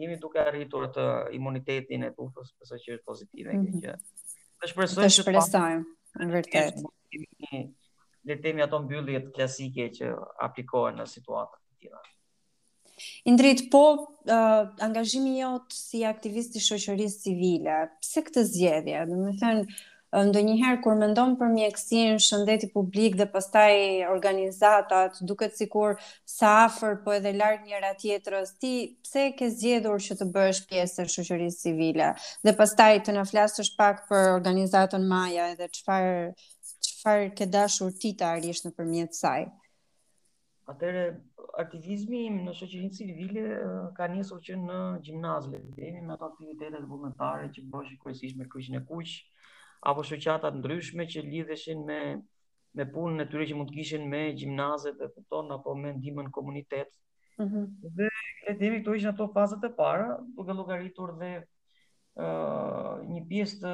jemi 0.02 0.18
duke 0.22 0.42
arritur 0.44 0.88
atë 0.88 1.08
imunitetin 1.38 2.06
e 2.08 2.12
tufës, 2.18 2.54
besoj 2.62 2.80
që 2.84 2.98
është 2.98 3.06
pozitive 3.10 3.54
mm 3.56 3.62
-hmm. 3.62 3.84
që. 3.84 4.26
Të 4.62 4.72
shpresoj 4.72 5.04
të 5.06 5.14
shpresojmë 5.20 6.20
në 6.26 6.32
vërtet. 6.34 6.84
Le 8.26 8.34
të 8.34 8.42
themi 8.42 8.62
ato 8.64 8.80
mbylljet 8.82 9.28
klasike 9.34 9.90
që 10.00 10.12
aplikohen 10.42 10.96
në 10.98 11.06
situata 11.06 11.56
të 11.56 11.74
tjera. 11.80 12.00
Indrit, 13.28 13.60
po 13.72 13.80
uh, 13.92 14.62
angazhimi 14.80 15.34
jot 15.38 15.72
si 15.76 16.00
aktivist 16.08 16.56
i 16.56 16.62
shoqërisë 16.64 17.20
civile, 17.26 17.76
pse 18.00 18.20
këtë 18.24 18.44
zgjedhje? 18.50 19.02
Do 19.10 19.14
të 19.28 19.34
thënë, 19.42 19.64
ndonjëherë 20.14 20.78
kur 20.84 20.94
mendon 20.98 21.32
për 21.38 21.48
mjekësin, 21.52 22.20
shëndeti 22.22 22.68
publik 22.74 23.16
dhe 23.18 23.26
pastaj 23.32 23.72
organizatat, 24.10 25.18
duket 25.28 25.56
sikur 25.58 25.96
sa 26.30 26.52
afër 26.66 27.00
po 27.04 27.16
edhe 27.16 27.32
larg 27.36 27.64
njëra 27.66 27.90
tjetrës. 28.02 28.52
Ti 28.62 28.72
pse 29.04 29.24
ke 29.38 29.48
zgjedhur 29.50 29.98
që 30.06 30.18
të 30.20 30.28
bësh 30.38 30.62
pjesë 30.70 31.04
e 31.06 31.10
shoqërisë 31.16 31.60
civile? 31.66 32.12
Dhe 32.46 32.54
pastaj 32.60 33.00
të 33.08 33.16
na 33.18 33.26
flasësh 33.28 33.72
pak 33.80 34.04
për 34.10 34.30
organizatën 34.38 35.08
Maja 35.14 35.50
edhe 35.56 35.66
çfarë 35.80 36.32
çfarë 36.86 37.30
ke 37.38 37.46
dashur 37.46 37.90
ti 37.90 38.14
të 38.14 38.30
arrish 38.34 38.62
nëpërmjet 38.68 39.14
saj? 39.18 39.48
Atëre 40.70 41.02
aktivizmi 41.62 42.28
në 42.34 42.52
shoqërinë 42.58 42.94
civile 42.94 43.44
ka 43.98 44.06
nisur 44.10 44.38
që 44.42 44.54
në 44.62 44.78
gjimnaz 45.06 45.46
Lëvizje, 45.50 45.92
me 46.02 46.14
ato 46.14 46.30
aktivitete 46.30 46.80
vullnetare 46.90 47.50
që 47.54 47.66
bëshin 47.72 48.00
kryesisht 48.02 48.36
me 48.38 48.46
kryqin 48.50 48.78
e 48.78 48.82
kuq, 48.86 49.12
apo 49.84 50.02
shoqata 50.06 50.50
të 50.54 50.58
ndryshme 50.60 51.04
që 51.12 51.22
lidheshin 51.26 51.82
me 51.88 51.98
me 52.76 52.84
punën 52.92 53.24
e 53.24 53.28
tyre 53.32 53.46
që 53.48 53.54
mund 53.56 53.70
të 53.70 53.74
kishin 53.78 54.08
me 54.12 54.20
gjimnazet 54.38 54.98
dhe 55.00 55.06
kupton 55.12 55.52
apo 55.54 55.72
me 55.74 55.94
ndihmën 55.96 56.28
komunitet. 56.36 56.90
Ëh. 57.40 57.44
Mm 57.44 57.92
Dhe 57.98 58.08
e 58.52 58.56
themi 58.60 58.82
këtu 58.82 58.94
ishin 58.98 59.08
ato 59.14 59.28
fazat 59.36 59.64
e 59.64 59.70
para, 59.78 60.10
duke 60.36 60.52
llogaritur 60.58 61.14
dhe 61.20 61.30
ëh 61.44 62.26
uh, 62.26 62.92
një 63.14 63.22
pjesë 63.30 63.56
të 63.62 63.72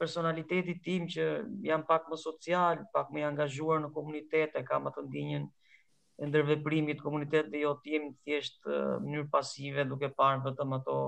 personalitetit 0.00 0.80
tim 0.86 1.04
që 1.12 1.26
jam 1.68 1.84
pak 1.90 2.08
më 2.08 2.16
social, 2.22 2.80
pak 2.96 3.12
më 3.12 3.20
i 3.20 3.28
angazhuar 3.28 3.84
në 3.84 3.92
komunitet, 3.92 4.56
e 4.56 4.64
kam 4.70 4.88
atë 4.88 5.04
ndjenjën 5.10 5.44
e 6.24 6.30
ndërveprimit 6.30 7.04
komunitet 7.04 7.52
dhe 7.52 7.64
jo 7.66 7.74
të 7.84 7.94
jem 7.96 8.08
thjesht 8.22 8.58
në 8.70 8.98
mënyrë 9.06 9.28
pasive 9.36 9.84
duke 9.92 10.08
parë 10.20 10.40
vetëm 10.48 10.72
ato 10.80 10.98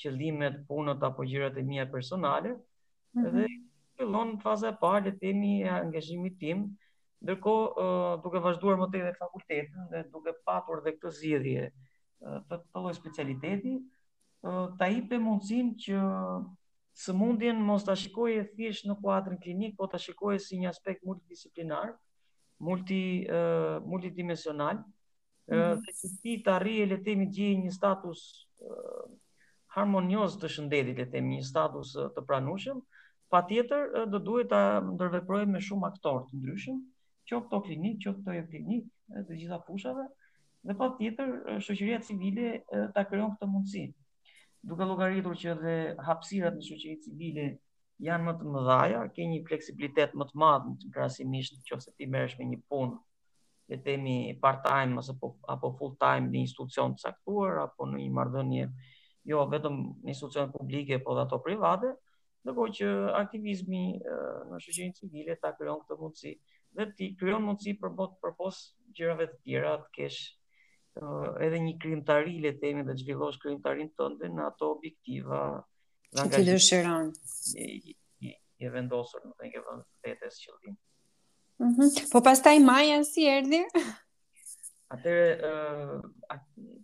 qëllimet, 0.00 0.64
punët 0.68 1.04
apo 1.04 1.28
gjërat 1.32 1.60
e 1.60 1.68
mia 1.72 1.84
personale. 1.96 2.56
Mm 2.56 2.66
dhe 3.14 3.30
mhm. 3.30 3.68
fillon 3.96 4.36
faza 4.42 4.70
e 4.72 4.76
parë 4.82 5.04
le 5.08 5.12
të 5.14 5.20
themi 5.24 5.52
e 5.64 5.70
angazhimit 5.74 6.36
tim 6.38 6.64
ndërko 7.24 7.54
uh, 7.66 8.12
duke 8.24 8.40
vazhduar 8.40 8.78
më 8.80 8.86
tej 8.94 9.02
në 9.08 9.12
fakultetin 9.18 9.88
dhe 9.92 10.04
duke 10.12 10.32
patur 10.46 10.80
dhe 10.84 10.94
këtë 10.96 11.10
zgjidhje 11.18 11.66
të 12.48 12.56
të 12.74 12.94
specialiteti 13.00 13.74
uh, 13.80 14.66
ta 14.78 14.86
pe 15.10 15.18
mundësin 15.26 15.74
që 15.84 16.00
sëmundjen 17.02 17.58
mos 17.66 17.84
ta 17.86 17.94
shikojë 17.96 18.44
thjesht 18.54 18.86
në 18.88 18.96
kuadrin 19.02 19.38
klinik, 19.40 19.76
po 19.76 19.86
ta 19.86 19.98
shikojë 19.98 20.40
si 20.42 20.58
një 20.60 20.68
aspekt 20.70 21.04
multidisiplinar, 21.06 21.92
multi 22.58 23.02
uh, 23.30 23.78
multidimensional, 23.86 24.82
mm 25.46 25.60
-hmm. 25.60 26.18
ti 26.22 26.32
të 26.44 26.52
arrije 26.56 26.86
le 26.86 26.96
të 26.96 27.04
themi 27.06 27.30
gjej 27.36 27.54
një 27.62 27.70
status 27.72 28.20
uh, 28.66 29.06
harmonios 29.76 30.38
të 30.40 30.46
shëndetit, 30.54 30.96
le 30.98 31.04
të 31.06 31.10
themi 31.14 31.36
një 31.36 31.46
status 31.52 31.94
uh, 31.96 32.10
të 32.16 32.26
pranueshëm, 32.26 32.82
pa 33.30 33.42
tjetër 33.46 34.08
do 34.10 34.18
duhet 34.18 34.48
të 34.50 34.60
ndërveprojmë 34.96 35.54
me 35.54 35.60
shumë 35.62 35.88
aktorë 35.92 36.24
të 36.28 36.38
ndryshim, 36.40 36.80
që 37.30 37.38
këto 37.44 37.60
klinik, 37.68 38.00
që 38.02 38.12
këto 38.18 38.34
jo 38.36 38.42
klinik, 38.50 38.88
të 39.28 39.36
gjitha 39.38 39.58
pushave, 39.68 40.06
dhe 40.66 40.74
pa 40.80 40.88
tjetër 40.98 41.36
shëqëria 41.64 42.00
civile 42.06 42.48
të 42.96 43.04
kërion 43.12 43.30
këtë 43.36 43.48
mundësi. 43.52 43.84
Duke 44.66 44.86
logaritur 44.90 45.38
që 45.44 45.54
dhe 45.62 45.74
hapsirat 46.08 46.58
në 46.58 46.64
shëqëri 46.70 46.96
civile 47.06 47.46
janë 48.08 48.26
më 48.26 48.34
të 48.40 48.50
mëdhaja, 48.56 49.04
ke 49.14 49.28
një 49.30 49.38
fleksibilitet 49.46 50.18
më 50.18 50.26
të 50.32 50.40
madhë 50.42 50.72
në 50.72 50.80
të 50.82 50.90
krasimisht 50.96 51.62
që 51.68 51.78
ose 51.78 51.94
ti 51.96 52.10
mërësh 52.10 52.36
me 52.40 52.50
një 52.50 52.58
punë, 52.70 52.98
le 53.70 53.78
temi 53.86 54.16
part-time 54.42 54.98
ose 55.00 55.14
po 55.22 55.36
apo 55.54 55.70
full-time 55.78 56.32
në 56.32 56.42
institucion 56.42 56.96
të 56.98 57.06
saktuar, 57.06 57.60
apo 57.68 57.86
në 57.92 58.00
një 58.02 58.10
marrëdhënie 58.18 58.66
jo 59.30 59.44
vetëm 59.52 59.76
në 60.02 60.14
institucion 60.16 60.50
publike, 60.50 60.98
por 61.04 61.14
edhe 61.14 61.28
ato 61.28 61.38
private, 61.44 61.92
do 62.44 62.64
që 62.78 62.86
aktivizmi 63.20 63.84
e, 64.00 64.16
në 64.50 64.58
shoqërinë 64.64 64.98
civile 64.98 65.36
ta 65.42 65.50
krijon 65.56 65.80
këtë 65.84 65.98
mundësi. 66.00 66.32
Dhe 66.78 66.86
ti 66.96 67.08
krijon 67.20 67.44
mundësi 67.46 67.74
për 67.82 67.92
botë 68.00 68.20
përpos 68.24 68.60
gjërave 68.98 69.26
të 69.32 69.40
tjera 69.44 69.74
të 69.84 69.90
kesh 69.98 70.20
edhe 71.46 71.58
një 71.64 71.74
krimtari 71.82 72.38
le 72.42 72.50
të 72.52 72.60
themi 72.64 72.82
do 72.86 72.94
zhvillosh 72.98 73.38
krimtarin 73.42 73.92
tënd 73.98 74.24
në 74.34 74.42
ato 74.48 74.68
objektiva 74.74 75.42
nga 76.18 76.24
që 76.32 76.40
të 76.48 76.56
shiron 76.66 77.12
e, 77.54 77.94
e, 78.26 78.70
vendosur 78.74 79.22
në 79.28 79.52
këto 79.54 79.62
vendet 79.70 80.24
e 80.26 80.30
qëllimit. 80.42 80.78
Mhm. 81.62 81.72
Mm 81.78 82.12
po 82.12 82.24
pastaj 82.26 82.58
Maja 82.64 83.02
si 83.06 83.28
erdi... 83.30 83.62
Atëre 84.90 85.38
uh, 85.46 86.38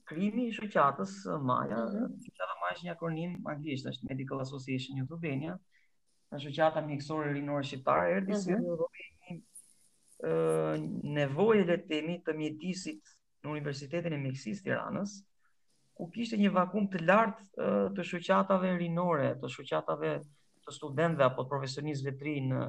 krimi 0.06 0.44
i 0.48 0.52
shoqatës 0.54 1.14
uh, 1.26 1.40
Maja, 1.42 1.80
uh, 1.88 2.04
shoqata 2.26 2.54
Maja 2.60 2.76
është 2.76 2.86
një 2.86 2.92
akronim 2.92 3.32
anglisht, 3.52 3.88
është 3.90 4.06
Medical 4.12 4.44
Association 4.44 5.00
of 5.02 5.14
Albania, 5.16 5.56
në 6.30 6.40
shoqata 6.44 6.84
mjekësore 6.86 7.32
rinore 7.34 7.64
shqiptare, 7.66 8.12
erdhi 8.20 8.36
uh, 8.54 8.84
uh, 8.86 9.34
uh, 9.34 10.84
nevojë 11.18 11.66
dhe 11.72 11.80
temi 11.90 12.20
të 12.28 12.36
mjedisit 12.44 13.14
në 13.42 13.54
Universitetin 13.56 14.14
e 14.14 14.22
Mjekësisë 14.22 14.62
të 14.62 14.68
Tiranës, 14.70 15.16
ku 15.98 16.06
kishte 16.14 16.38
një 16.38 16.54
vakum 16.60 16.86
të 16.94 17.02
lartë 17.10 17.42
uh, 17.66 17.86
të 17.98 18.06
shoqatave 18.14 18.76
rinore, 18.84 19.32
të 19.42 19.50
shoqatave 19.58 20.14
të 20.22 20.78
studentëve 20.78 21.26
apo 21.26 21.42
të 21.42 21.50
profesionistëve 21.56 22.14
të 22.22 22.30
rinë 22.30 22.54
në, 22.62 22.66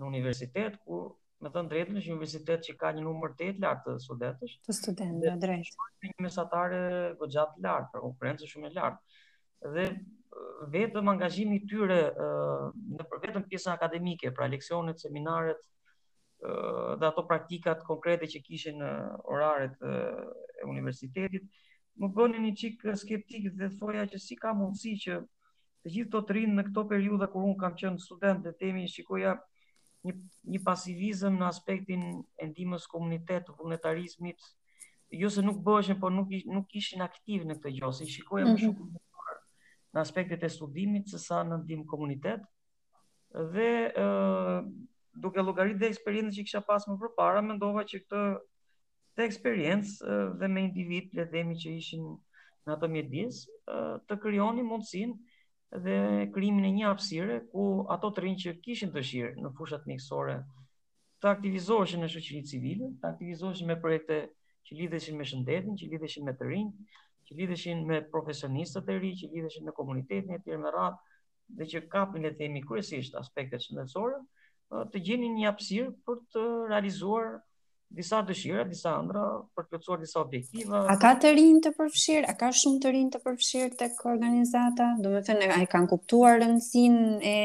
në 0.00 0.10
universitet, 0.10 0.82
ku 0.82 1.04
me 1.44 1.52
thënë 1.52 1.70
drejtën, 1.72 1.98
është 2.00 2.08
një 2.10 2.14
universitet 2.14 2.64
që 2.68 2.74
ka 2.80 2.90
një 2.96 3.04
numër 3.04 3.34
të 3.36 3.48
jetë 3.50 3.62
lartë 3.64 3.94
të 3.94 4.04
studentësh. 4.06 4.54
Të 4.66 4.76
studentë, 4.78 5.20
në 5.24 5.34
drejtë. 5.44 5.90
Një 6.08 6.24
mesatare 6.26 6.80
po 7.20 7.28
gjatë 7.34 7.64
lartë, 7.66 7.90
pra 7.92 8.02
konkurencë 8.06 8.48
shumë 8.50 8.70
e 8.70 8.74
lartë. 8.78 9.20
Dhe 9.74 9.84
uh, 9.90 10.64
vetëm 10.74 11.10
angazhimi 11.12 11.60
tyre 11.70 11.98
uh, 12.14 12.72
në 12.96 13.06
vetëm 13.26 13.46
pjesën 13.50 13.74
akademike, 13.74 14.32
pra 14.36 14.48
leksionet, 14.52 15.00
seminaret, 15.02 15.60
uh, 16.44 16.94
dhe 17.00 17.08
ato 17.10 17.26
praktikat 17.28 17.84
konkrete 17.88 18.28
që 18.34 18.42
kishin 18.48 18.80
në 18.82 18.90
oraret 19.36 19.76
e 19.84 19.96
universitetit, 20.68 21.48
më 22.00 22.12
bëni 22.16 22.40
një 22.48 22.52
çik 22.60 22.86
skeptik 23.04 23.52
dhe 23.54 23.68
thoja 23.78 24.08
që 24.10 24.18
si 24.20 24.36
ka 24.40 24.54
mundësi 24.58 24.96
që 25.06 25.20
të 25.84 25.92
gjithë 25.98 26.20
të 26.28 26.36
rinë 26.40 26.58
në 26.58 26.64
këto 26.70 26.84
periuda 26.90 27.28
kur 27.28 27.44
unë 27.50 27.60
kam 27.60 27.76
qenë 27.80 28.00
student 28.02 28.40
dhe 28.48 28.54
temi 28.58 28.88
shikoja 28.90 29.36
një 30.04 30.12
një 30.54 30.58
pasivizëm 30.64 31.38
në 31.40 31.46
aspektin 31.48 32.02
e 32.36 32.48
ndihmës 32.50 32.84
komunitet 32.92 33.46
të 33.48 33.54
vullnetarizmit. 33.56 34.42
Jo 35.20 35.30
se 35.32 35.44
nuk 35.44 35.60
bëheshin, 35.64 35.98
por 36.00 36.12
nuk 36.12 36.32
nuk 36.56 36.74
ishin 36.76 37.04
aktiv 37.04 37.46
në 37.48 37.56
këtë 37.60 37.72
gjë, 37.78 37.90
si 38.00 38.08
shikoja 38.16 38.48
më 38.50 38.56
mhm. 38.56 38.62
shumë 38.66 39.02
në 39.94 40.02
aspektet 40.02 40.42
e 40.42 40.50
studimit 40.50 41.08
se 41.12 41.20
sa 41.22 41.42
në 41.46 41.60
ndihmë 41.64 41.84
komunitet. 41.86 42.42
Dhe 43.54 43.68
ë 43.86 44.04
uh, 44.04 44.66
duke 45.24 45.42
logarit 45.46 45.78
dhe 45.80 45.86
eksperiencën 45.92 46.34
që 46.34 46.44
kisha 46.48 46.62
pas 46.66 46.82
më 46.90 46.96
përpara, 47.04 47.42
mendova 47.46 47.84
që 47.86 48.00
këtë 48.02 48.22
të 49.14 49.22
eksperiencë 49.28 49.92
uh, 50.02 50.32
dhe 50.40 50.48
me 50.50 50.64
individ 50.68 51.14
le 51.14 51.28
themi 51.30 51.54
që 51.62 51.76
ishin 51.78 52.08
në 52.66 52.74
atë 52.76 52.90
mjedis 52.96 53.44
uh, 53.70 53.94
të 54.08 54.18
krijonin 54.24 54.66
mundësinë 54.66 55.14
dhe 55.74 56.28
krijimin 56.34 56.64
e 56.68 56.72
një 56.74 56.84
hapësire 56.92 57.36
ku 57.52 57.62
ato 57.94 58.10
të 58.14 58.22
rinjë 58.24 58.42
që 58.44 58.52
kishin 58.66 58.92
dëshirë 58.94 59.32
në 59.42 59.50
fushat 59.58 59.88
mjekësore 59.90 60.36
të 61.24 61.30
aktivizoheshin 61.32 62.04
në 62.04 62.10
shoqëri 62.12 62.42
civile, 62.50 62.90
të 63.02 63.08
aktivizoheshin 63.10 63.68
me 63.70 63.76
projekte 63.82 64.18
që 64.68 64.76
lidheshin 64.80 65.18
me 65.18 65.26
shëndetin, 65.30 65.74
që 65.80 65.88
lidheshin 65.94 66.28
me 66.28 66.34
të 66.38 66.48
rinj, 66.50 66.94
që 67.26 67.38
lidheshin 67.40 67.82
me 67.88 67.98
profesionistët 68.14 68.92
e 68.94 68.98
rinj, 69.02 69.24
që 69.24 69.30
lidheshin 69.34 69.66
me 69.66 69.74
komunitetin 69.78 70.36
e 70.36 70.40
tyre 70.46 70.60
me 70.62 70.70
radhë, 70.76 71.18
dhe 71.58 71.68
që 71.72 71.82
kapin 71.92 72.22
le 72.24 72.30
të 72.34 72.40
themi 72.44 72.62
kryesisht 72.68 73.18
aspektet 73.20 73.64
shëndetësore, 73.66 74.20
të 74.92 75.02
gjenin 75.08 75.34
një 75.40 75.48
hapësirë 75.50 75.90
për 76.06 76.22
të 76.34 76.44
realizuar 76.70 77.34
disa 77.96 78.20
dëshira, 78.26 78.64
disa 78.68 78.92
ëndra 78.98 79.22
për 79.54 79.64
të 79.66 79.70
plotësuar 79.72 80.00
disa 80.02 80.20
objektiva. 80.24 80.80
A 80.90 80.96
ka 81.02 81.12
të 81.22 81.30
rinj 81.38 81.60
të 81.64 81.72
përfshirë? 81.76 82.26
A 82.30 82.34
ka 82.40 82.48
shumë 82.60 82.80
të 82.84 82.92
rinj 82.96 83.10
të 83.14 83.20
përfshirë 83.26 83.78
tek 83.82 84.00
organizata? 84.12 84.88
Do 85.04 85.12
të 85.14 85.22
thënë 85.28 85.50
ai 85.60 85.68
kanë 85.74 85.90
kuptuar 85.92 86.40
rëndësinë 86.42 87.04
e 87.32 87.36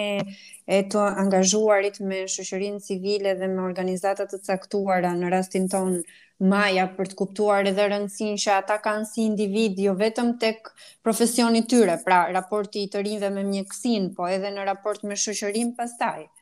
e 0.70 0.80
të 0.94 1.04
angazhuarit 1.24 1.98
me 2.10 2.24
shoqërinë 2.30 2.82
civile 2.86 3.34
dhe 3.40 3.48
me 3.50 3.64
organizata 3.70 4.26
të 4.30 4.42
caktuara 4.52 5.14
në 5.22 5.32
rastin 5.36 5.70
ton 5.76 6.02
Maja 6.40 6.86
për 6.96 7.10
të 7.12 7.16
kuptuar 7.20 7.68
edhe 7.68 7.84
rëndësinë 7.92 8.38
që 8.40 8.54
ata 8.62 8.78
kanë 8.86 9.08
si 9.10 9.26
individ 9.28 9.80
jo 9.84 9.92
vetëm 10.00 10.30
tek 10.40 10.70
profesioni 11.04 11.66
tyre, 11.74 11.98
pra 12.06 12.22
raporti 12.32 12.86
i 12.86 12.92
të 12.94 13.02
rinjve 13.04 13.34
me 13.36 13.44
mjekësinë, 13.50 14.14
po 14.16 14.30
edhe 14.38 14.54
në 14.56 14.64
raport 14.70 15.04
me 15.04 15.18
shoqërinë 15.20 15.76
pastaj. 15.76 16.22
Ëh, 16.30 16.39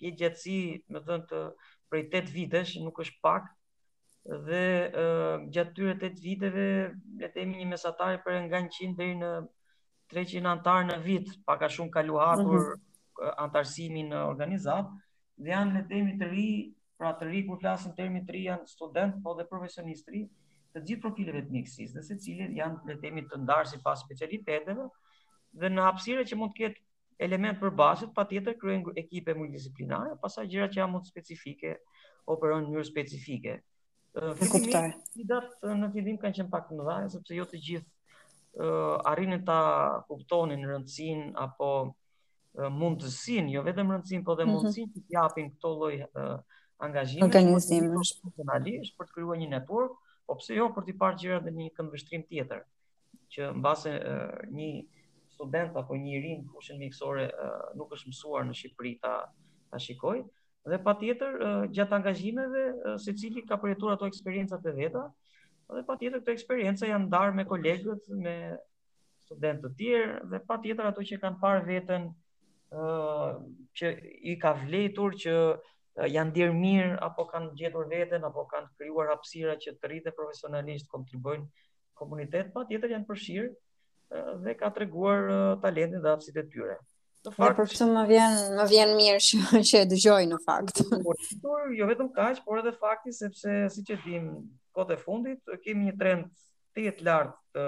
i 0.07 0.11
gjatësi, 0.19 0.59
me 0.93 1.01
thënë, 1.07 1.25
të 1.31 1.41
prej 1.91 2.03
8 2.11 2.29
vitesh, 2.35 2.73
nuk 2.85 3.01
është 3.01 3.17
pak, 3.23 3.47
dhe 4.49 4.61
uh, 4.87 5.49
gjatë 5.55 5.73
tyre 5.79 5.95
8 5.97 6.21
viteve, 6.27 6.67
le 7.23 7.27
të 7.29 7.35
temi 7.39 7.57
një 7.63 7.71
mesatari 7.73 8.21
për 8.25 8.37
nga 8.45 8.61
në 8.61 8.69
100 8.69 8.97
dhe 8.99 9.09
në 9.23 9.31
300 10.13 10.53
antarë 10.53 10.87
në 10.91 10.99
vit, 11.07 11.31
paka 11.49 11.69
shumë 11.69 11.95
ka 11.97 12.03
luhatur 12.03 12.61
mm 12.61 12.75
-hmm. 12.75 13.33
antarësimin 13.47 14.13
në 14.13 14.21
organizat, 14.35 14.93
dhe 15.41 15.49
janë 15.55 15.75
le 15.79 15.83
të 15.83 15.89
temi 15.95 16.19
të 16.21 16.29
ri, 16.35 16.47
pra 16.99 17.17
të 17.19 17.31
ri, 17.31 17.47
kur 17.47 17.57
flasin 17.65 17.97
termi 17.97 18.21
të 18.21 18.31
ri, 18.37 18.43
janë 18.53 18.67
student, 18.75 19.17
po 19.25 19.35
dhe 19.41 19.49
profesionistri, 19.49 20.27
të 20.75 20.83
gjithë 20.87 21.03
profileve 21.03 21.41
të 21.47 21.55
mjekësisë, 21.55 21.95
dhe 21.97 22.03
secili 22.09 22.47
janë 22.59 22.87
le 22.87 22.95
të 22.97 23.03
themi 23.03 23.25
të 23.31 23.39
ndarë 23.43 23.71
sipas 23.73 24.03
specialiteteve 24.05 24.87
dhe 25.63 25.71
në 25.73 25.87
hapësirë 25.87 26.27
që 26.31 26.39
mund 26.39 26.55
të 26.55 26.61
ketë 26.65 27.27
element 27.27 27.61
për 27.63 27.75
pa 27.81 27.89
patjetër 28.21 28.57
kryen 28.61 28.85
ekipe 29.03 29.35
multidisiplinare, 29.37 30.15
pasaj 30.23 30.47
gjëra 30.53 30.69
që 30.73 30.81
janë 30.81 30.95
më 30.95 31.01
specifike 31.09 31.75
operon 32.33 32.63
në 32.65 32.71
mënyrë 32.71 32.89
specifike. 32.89 33.57
Në 34.15 34.49
kuptoj. 34.51 34.85
Kandidat 34.95 35.65
në 35.83 35.91
fillim 35.95 36.19
kanë 36.23 36.37
qenë 36.39 36.53
pak 36.55 36.71
më 36.75 36.87
dhaja 36.89 37.09
sepse 37.17 37.35
jo 37.39 37.45
të 37.51 37.61
gjithë 37.67 37.91
uh, 38.63 39.09
arrinin 39.11 39.43
ta 39.47 39.59
kuptonin 40.09 40.65
rëndësinë 40.71 41.35
apo 41.45 41.71
uh, 41.85 42.71
mundësinë, 42.73 43.57
jo 43.59 43.65
vetëm 43.67 43.91
rëndësinë, 43.97 44.25
por 44.27 44.39
dhe 44.41 44.47
mm 44.47 44.55
-hmm. 44.55 44.71
mundësinë 44.71 44.93
që 44.95 45.19
japin 45.19 45.51
këto 45.53 45.75
lloj 45.79 45.93
uh, 46.07 46.39
angazhimi 46.81 47.27
organizimi 47.27 47.91
është 48.01 48.33
për 48.41 49.07
të 49.07 49.13
krijuar 49.13 49.39
një 49.45 49.51
network, 49.59 49.99
po 50.31 50.37
pse 50.39 50.55
jo 50.63 50.67
për 50.75 50.85
të 50.87 50.93
parë 51.01 51.19
gjëra 51.25 51.39
në 51.47 51.53
një 51.57 51.71
kënd 51.77 51.91
vështrim 51.95 52.23
tjetër 52.29 52.61
që 53.35 53.49
mbase 53.59 53.95
uh, 53.99 54.43
një 54.55 54.67
student 55.35 55.79
apo 55.81 55.97
një 55.99 56.21
rinj 56.25 56.37
në 56.45 56.53
fushën 56.55 56.79
mjekësore 56.79 57.25
uh, 57.31 57.65
nuk 57.79 57.91
është 57.97 58.13
mësuar 58.13 58.47
në 58.47 58.55
Shqipëri 58.61 58.93
ta 59.03 59.15
ta 59.73 59.81
shikoj 59.83 60.21
dhe 60.71 60.79
patjetër 60.87 61.39
uh, 61.41 61.65
gjatë 61.75 61.99
angazhimeve 61.99 62.63
uh, 62.79 62.95
secili 63.03 63.43
ka 63.49 63.59
përjetuar 63.63 63.97
ato 63.97 64.07
eksperjenca 64.11 64.61
të 64.63 64.77
veta 64.79 65.03
dhe 65.75 65.83
patjetër 65.91 66.23
këto 66.23 66.37
eksperienca 66.37 66.87
janë 66.93 67.09
ndarë 67.11 67.37
me 67.41 67.47
kolegët 67.51 68.07
me 68.23 68.37
studentët 69.27 69.73
e 69.73 69.77
tjerë 69.83 70.21
dhe 70.31 70.43
patjetër 70.51 70.91
ato 70.93 71.07
që 71.11 71.19
kanë 71.25 71.43
parë 71.43 71.67
veten 71.73 72.07
ë 72.71 72.87
uh, 72.87 73.43
që 73.79 73.93
i 74.35 74.39
ka 74.43 74.55
vlerëtuar 74.63 75.19
që 75.25 75.35
janë 75.99 76.33
dirë 76.37 76.55
mirë, 76.57 76.93
apo 77.05 77.25
kanë 77.31 77.51
gjetur 77.59 77.89
veten, 77.91 78.25
apo 78.25 78.45
kanë 78.51 78.71
kryuar 78.79 79.11
hapsira 79.15 79.57
që 79.61 79.75
të 79.79 79.91
rritë 79.91 80.13
profesionalisht, 80.17 80.89
kontribuojnë 80.93 81.47
komunitet, 81.99 82.53
pa 82.55 82.65
tjetër 82.69 82.95
janë 82.95 83.09
përshirë 83.11 83.51
dhe 84.45 84.55
ka 84.59 84.71
treguar 84.75 85.29
talentin 85.63 86.01
dhe 86.03 86.13
hapsit 86.15 86.39
e 86.39 86.45
tyre. 86.53 86.77
Në 87.27 87.35
fakt, 87.35 87.59
për 87.61 87.91
më 87.95 88.03
vjen 88.11 88.37
më 88.59 88.67
vjen 88.71 88.95
mirë 88.97 89.21
që 89.27 89.63
që 89.71 89.81
e 89.85 89.89
dëgjoj 89.93 90.23
në 90.31 90.39
fakt. 90.47 90.81
Por 91.45 91.69
jo 91.77 91.89
vetëm 91.91 92.09
kaq, 92.17 92.41
por 92.47 92.63
edhe 92.63 92.73
fakti 92.81 93.13
sepse 93.13 93.65
siç 93.75 93.93
e 93.93 93.99
dim, 94.07 94.31
kote 94.75 94.97
fundit 95.01 95.53
kemi 95.67 95.91
një 95.91 95.99
trend 96.01 96.31
të 96.73 96.87
jetë 96.87 97.07
lartë 97.11 97.37
të 97.55 97.67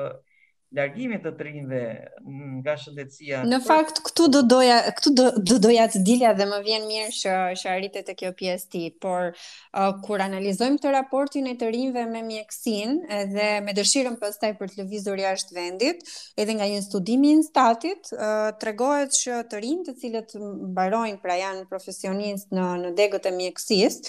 largimit 0.76 1.22
të 1.24 1.32
trinve 1.36 1.80
mm, 2.22 2.62
nga 2.62 2.74
shëndetësia. 2.80 3.42
Në 3.48 3.58
fakt 3.64 4.00
këtu 4.06 4.26
do 4.32 4.40
doja 4.48 4.78
këtu 4.96 5.12
do 5.16 5.26
do 5.36 5.58
doja 5.64 5.88
të 5.92 6.02
dilja 6.06 6.32
dhe 6.38 6.46
më 6.52 6.60
vjen 6.66 6.86
mirë 6.88 7.14
që 7.18 7.36
që 7.62 7.72
arritet 7.74 8.12
kjo 8.18 8.30
pjesë 8.38 8.70
ti, 8.72 8.82
por 9.04 9.28
uh, 9.34 9.90
kur 10.06 10.24
analizojmë 10.26 10.80
të 10.82 10.94
raportin 10.96 11.48
e 11.52 11.56
të 11.60 11.72
rinve 11.74 12.04
me 12.10 12.22
mjeksinë 12.28 13.12
edhe 13.20 13.48
me 13.66 13.74
dëshirën 13.76 14.16
pastaj 14.22 14.52
për 14.60 14.72
të 14.72 14.82
lëvizur 14.82 15.20
jashtë 15.22 15.56
vendit, 15.58 16.02
edhe 16.40 16.56
nga 16.58 16.68
një 16.72 16.82
studim 16.86 17.24
i 17.28 17.34
Instatit, 17.42 18.12
uh, 18.16 18.50
tregohet 18.62 19.12
që 19.22 19.42
të 19.52 19.60
rinjtë 19.64 19.92
të 19.92 19.98
cilët 20.02 20.36
mbarojnë 20.42 21.20
pra 21.22 21.38
janë 21.40 21.68
profesionistë 21.70 22.56
në 22.56 22.68
në 22.82 22.90
degët 22.98 23.26
e 23.28 23.32
mjekësis, 23.36 24.00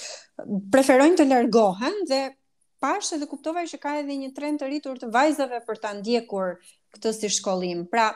preferojnë 0.73 1.19
të 1.19 1.27
largohen 1.31 1.99
dhe 2.09 2.23
pash 2.83 3.13
edhe 3.17 3.29
kuptova 3.31 3.61
që 3.69 3.77
ka 3.83 3.93
edhe 4.01 4.15
një 4.25 4.33
trend 4.35 4.59
të 4.61 4.67
rritur 4.69 4.99
të 4.99 5.07
vajzave 5.13 5.61
për 5.67 5.79
ta 5.85 5.93
ndjekur 5.95 6.49
këtë 6.97 7.13
si 7.17 7.29
shkollim. 7.37 7.85
Pra, 7.89 8.09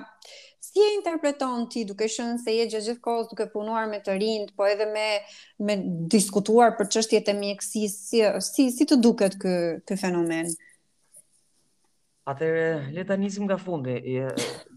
si 0.68 0.82
e 0.84 0.90
interpreton 0.98 1.66
ti 1.74 1.86
duke 1.88 2.10
qenë 2.12 2.42
se 2.44 2.54
je 2.58 2.66
gjatë 2.74 2.86
gjithë 2.90 3.04
kohës 3.08 3.30
duke 3.32 3.48
punuar 3.54 3.88
me 3.90 4.02
të 4.04 4.18
rinjt, 4.22 4.52
po 4.60 4.68
edhe 4.70 4.90
me 4.92 5.06
me 5.70 5.78
diskutuar 6.16 6.76
për 6.82 6.92
çështjet 6.98 7.32
e 7.32 7.38
mjekësisë, 7.40 8.06
si, 8.10 8.24
si 8.52 8.66
si 8.76 8.90
të 8.92 8.98
duket 9.06 9.40
ky 9.46 9.56
ky 9.88 9.98
fenomen? 10.04 10.52
Atëre, 12.28 12.64
le 12.92 13.04
ta 13.08 13.16
nisim 13.16 13.46
nga 13.48 13.56
fundi. 13.64 13.96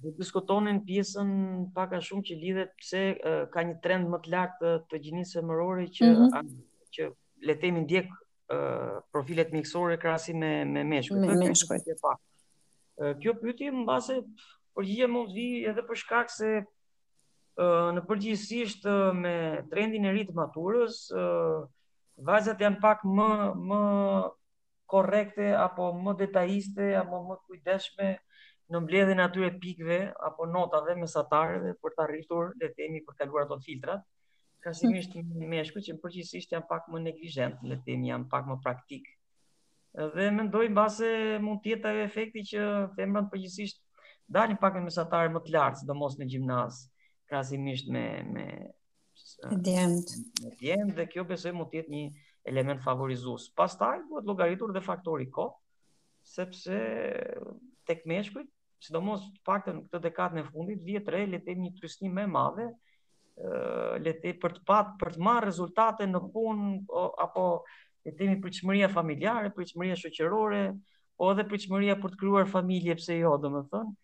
Do 0.05 0.15
diskutonin 0.21 0.85
pjesën 0.87 1.31
pak 1.75 1.97
a 1.99 2.03
shumë 2.07 2.27
që 2.29 2.37
lidhet 2.45 2.77
pse 2.79 3.03
ka 3.51 3.67
një 3.67 3.81
trend 3.85 4.07
më 4.13 4.21
të 4.23 4.31
lartë 4.37 4.75
të 4.87 5.03
gjinisë 5.09 5.41
femërore 5.41 5.89
që 5.97 6.05
mm 6.13 6.29
-hmm. 6.31 6.55
që 6.95 7.09
le 7.49 7.57
të 7.57 7.61
themi 7.65 7.83
ndjek 7.89 8.13
profilet 9.13 9.53
miksore, 9.53 9.97
krasi 10.01 10.35
me 10.35 10.65
me 10.65 10.83
meshkujt. 10.83 11.21
Me 11.21 11.35
meshkujt 11.47 11.87
e 11.87 11.95
pa. 12.03 12.13
Kjo 13.23 13.35
pyetje 13.43 13.71
mbase 13.83 14.17
përgjigje 14.75 15.07
mund 15.13 15.33
vi 15.35 15.45
edhe 15.71 15.83
për 15.87 15.97
shkak 16.03 16.31
se 16.33 16.51
në 17.97 18.03
përgjithësisht 18.09 18.85
me 19.21 19.35
trendin 19.71 20.07
e 20.09 20.15
të 20.31 20.35
maturës, 20.39 21.01
ë 21.13 21.25
vajzat 22.31 22.61
janë 22.65 22.81
pak 22.83 23.05
më 23.19 23.29
më 23.71 23.81
korrekte 24.91 25.51
apo 25.65 25.93
më 26.05 26.15
detajiste 26.25 26.91
apo 27.01 27.23
më 27.29 27.37
kujdesshme 27.47 28.11
në 28.71 28.81
mbledhjen 28.85 29.21
e 29.21 29.23
atyre 29.29 29.51
pikëve 29.63 30.01
apo 30.31 30.47
notave 30.47 30.97
mesatarëve 31.03 31.75
për 31.83 31.93
të 31.97 32.05
arritur, 32.07 32.53
le 32.61 32.69
të 32.71 32.75
themi, 32.77 33.03
për 33.07 33.17
kaluar 33.23 33.47
ato 33.47 33.59
filtrat 33.67 34.03
krasimisht 34.65 35.15
meshku 35.35 35.83
që 35.83 35.95
në 35.95 36.01
përgjithësisht 36.03 36.53
janë 36.55 36.69
pak 36.69 36.89
më 36.93 37.01
neglizhent, 37.07 37.61
në 37.65 37.79
temi 37.87 38.11
janë 38.11 38.29
pak 38.33 38.49
më 38.51 38.57
praktik. 38.65 39.09
Dhe 40.15 40.27
mendoj 40.37 40.69
mbase 40.71 41.09
mund 41.43 41.63
të 41.65 41.73
jetë 41.73 41.91
ajo 41.91 42.03
efekti 42.09 42.45
që 42.53 42.67
femrat 42.99 43.33
da 43.33 44.41
dalin 44.41 44.61
pak 44.63 44.77
në 44.77 44.85
mesatare 44.85 45.31
më 45.35 45.41
të 45.43 45.55
lartë, 45.57 45.81
sidomos 45.81 46.19
në 46.21 46.29
gjimnaz, 46.33 46.77
krasimisht 47.31 47.89
me 47.91 48.05
me 48.37 48.47
djemt. 49.65 50.13
Me 50.63 50.93
dhe 51.01 51.09
kjo 51.11 51.25
besoj 51.27 51.55
mund 51.57 51.73
të 51.73 51.81
jetë 51.81 51.95
një 51.95 52.05
element 52.53 52.85
favorizues. 52.85 53.49
Pastaj 53.59 54.05
duhet 54.09 54.29
llogaritur 54.29 54.75
dhe 54.77 54.85
faktori 54.87 55.27
kohë, 55.35 55.57
sepse 56.37 56.79
tek 57.89 58.05
meshkujt, 58.09 58.47
sidomos 58.85 59.25
paktën 59.47 59.83
këtë 59.89 60.05
dekadën 60.07 60.39
e 60.39 60.47
fundit, 60.53 60.85
vjet 60.87 61.11
re 61.13 61.25
le 61.35 61.43
të 61.45 61.59
një 61.65 61.75
trysnim 61.81 62.15
më 62.21 62.29
madhe, 62.33 62.71
Eh, 63.41 63.95
le 64.05 64.13
të 64.21 64.35
për 64.43 64.53
të 64.59 64.63
pat 64.69 64.91
për 65.01 65.15
të 65.15 65.21
marrë 65.25 65.47
rezultate 65.49 66.05
në 66.11 66.21
punë 66.35 66.73
apo 67.25 67.45
le 68.05 68.13
të 68.13 68.19
themi 68.19 68.37
pritshmëria 68.43 68.91
familjare, 68.93 69.49
pritshmëria 69.57 69.97
shoqërore, 69.97 70.59
po 71.17 71.31
edhe 71.33 71.47
pritshmëria 71.49 71.97
për 72.03 72.13
të 72.15 72.21
krijuar 72.21 72.51
familje, 72.53 72.99
pse 73.01 73.17
jo, 73.23 73.33
domethënë. 73.47 73.97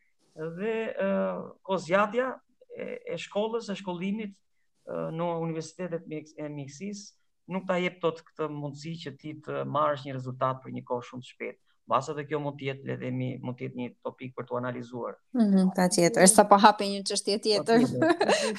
Dhe 0.61 0.73
ë 0.89 1.11
eh, 1.11 1.45
kozjatja 1.69 2.31
e, 2.33 2.89
e 3.13 3.21
shkollës, 3.27 3.69
e 3.73 3.77
shkollimit 3.83 4.33
eh, 4.39 5.05
në 5.19 5.29
universitetet 5.45 6.09
e 6.09 6.49
mjekësisë 6.57 7.53
nuk 7.57 7.69
ta 7.69 7.77
jep 7.79 8.01
tot 8.03 8.25
këtë 8.27 8.49
mundësi 8.57 8.97
që 9.05 9.15
ti 9.21 9.37
të 9.49 9.67
marrësh 9.77 10.09
një 10.09 10.17
rezultat 10.17 10.65
për 10.65 10.77
një 10.79 10.87
kohë 10.89 11.09
shumë 11.11 11.27
të 11.29 11.33
shpejtë. 11.35 11.66
Basa 11.87 12.11
edhe 12.15 12.23
kjo 12.27 12.39
mund 12.43 12.57
të 12.59 12.65
jetë 12.67 12.89
lidhemi, 12.89 13.27
mund 13.47 13.59
të 13.61 13.67
jetë 13.69 13.79
një 13.81 13.91
topik 14.07 14.33
për 14.39 14.47
të 14.49 14.57
analizuar. 14.61 15.17
Mhm, 15.39 15.53
mm 15.59 15.69
patjetër, 15.77 16.27
sa 16.33 16.45
po 16.51 16.59
hape 16.65 16.89
një 16.93 17.03
çështje 17.11 17.37
tjetër 17.45 17.85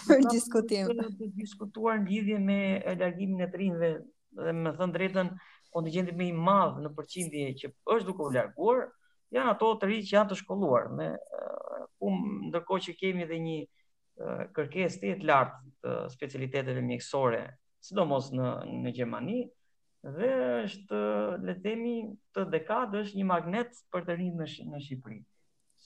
për 0.05 0.23
diskutim. 0.31 0.93
Të 1.17 1.27
diskutuar 1.41 1.99
në 1.99 2.07
lidhje 2.13 2.37
me 2.45 2.59
largimin 3.01 3.43
e 3.43 3.49
të 3.49 3.55
trinëve 3.57 3.89
dhe 4.45 4.53
më 4.61 4.73
thën 4.79 4.95
drejtën 4.95 5.33
kontingjenti 5.75 6.15
më 6.21 6.29
i 6.31 6.37
madh 6.47 6.79
në 6.85 6.93
përqindje 7.01 7.47
që 7.59 7.71
është 7.97 8.07
duke 8.11 8.23
u 8.23 8.31
larguar 8.37 8.81
janë 9.35 9.53
ato 9.57 9.73
të 9.81 9.91
rinj 9.91 10.07
që 10.07 10.15
janë 10.17 10.31
të 10.31 10.37
shkolluar 10.45 10.87
me 11.01 11.09
um 12.07 12.23
ndërkohë 12.47 12.85
që 12.87 12.95
kemi 13.01 13.25
edhe 13.27 13.41
një 13.43 13.57
eh, 13.65 14.45
kërkesë 14.55 15.01
të 15.19 15.27
lartë 15.27 15.75
të 15.83 15.97
specialiteteve 16.15 16.85
mjekësore, 16.93 17.43
sidomos 17.87 18.31
në 18.31 18.53
në 18.85 18.95
Gjermani, 18.95 19.41
dhe 20.03 20.29
është 20.63 20.99
le 21.43 21.53
të 21.57 21.61
themi 21.63 21.93
këtë 22.37 22.51
dekadë 22.55 22.99
është 23.05 23.17
një 23.17 23.25
magnet 23.29 23.79
për 23.91 24.05
të 24.09 24.13
rinë 24.19 24.41
në 24.41 24.47
Sh 24.47 24.65
në 24.73 24.81
Shqipëri. 24.85 25.19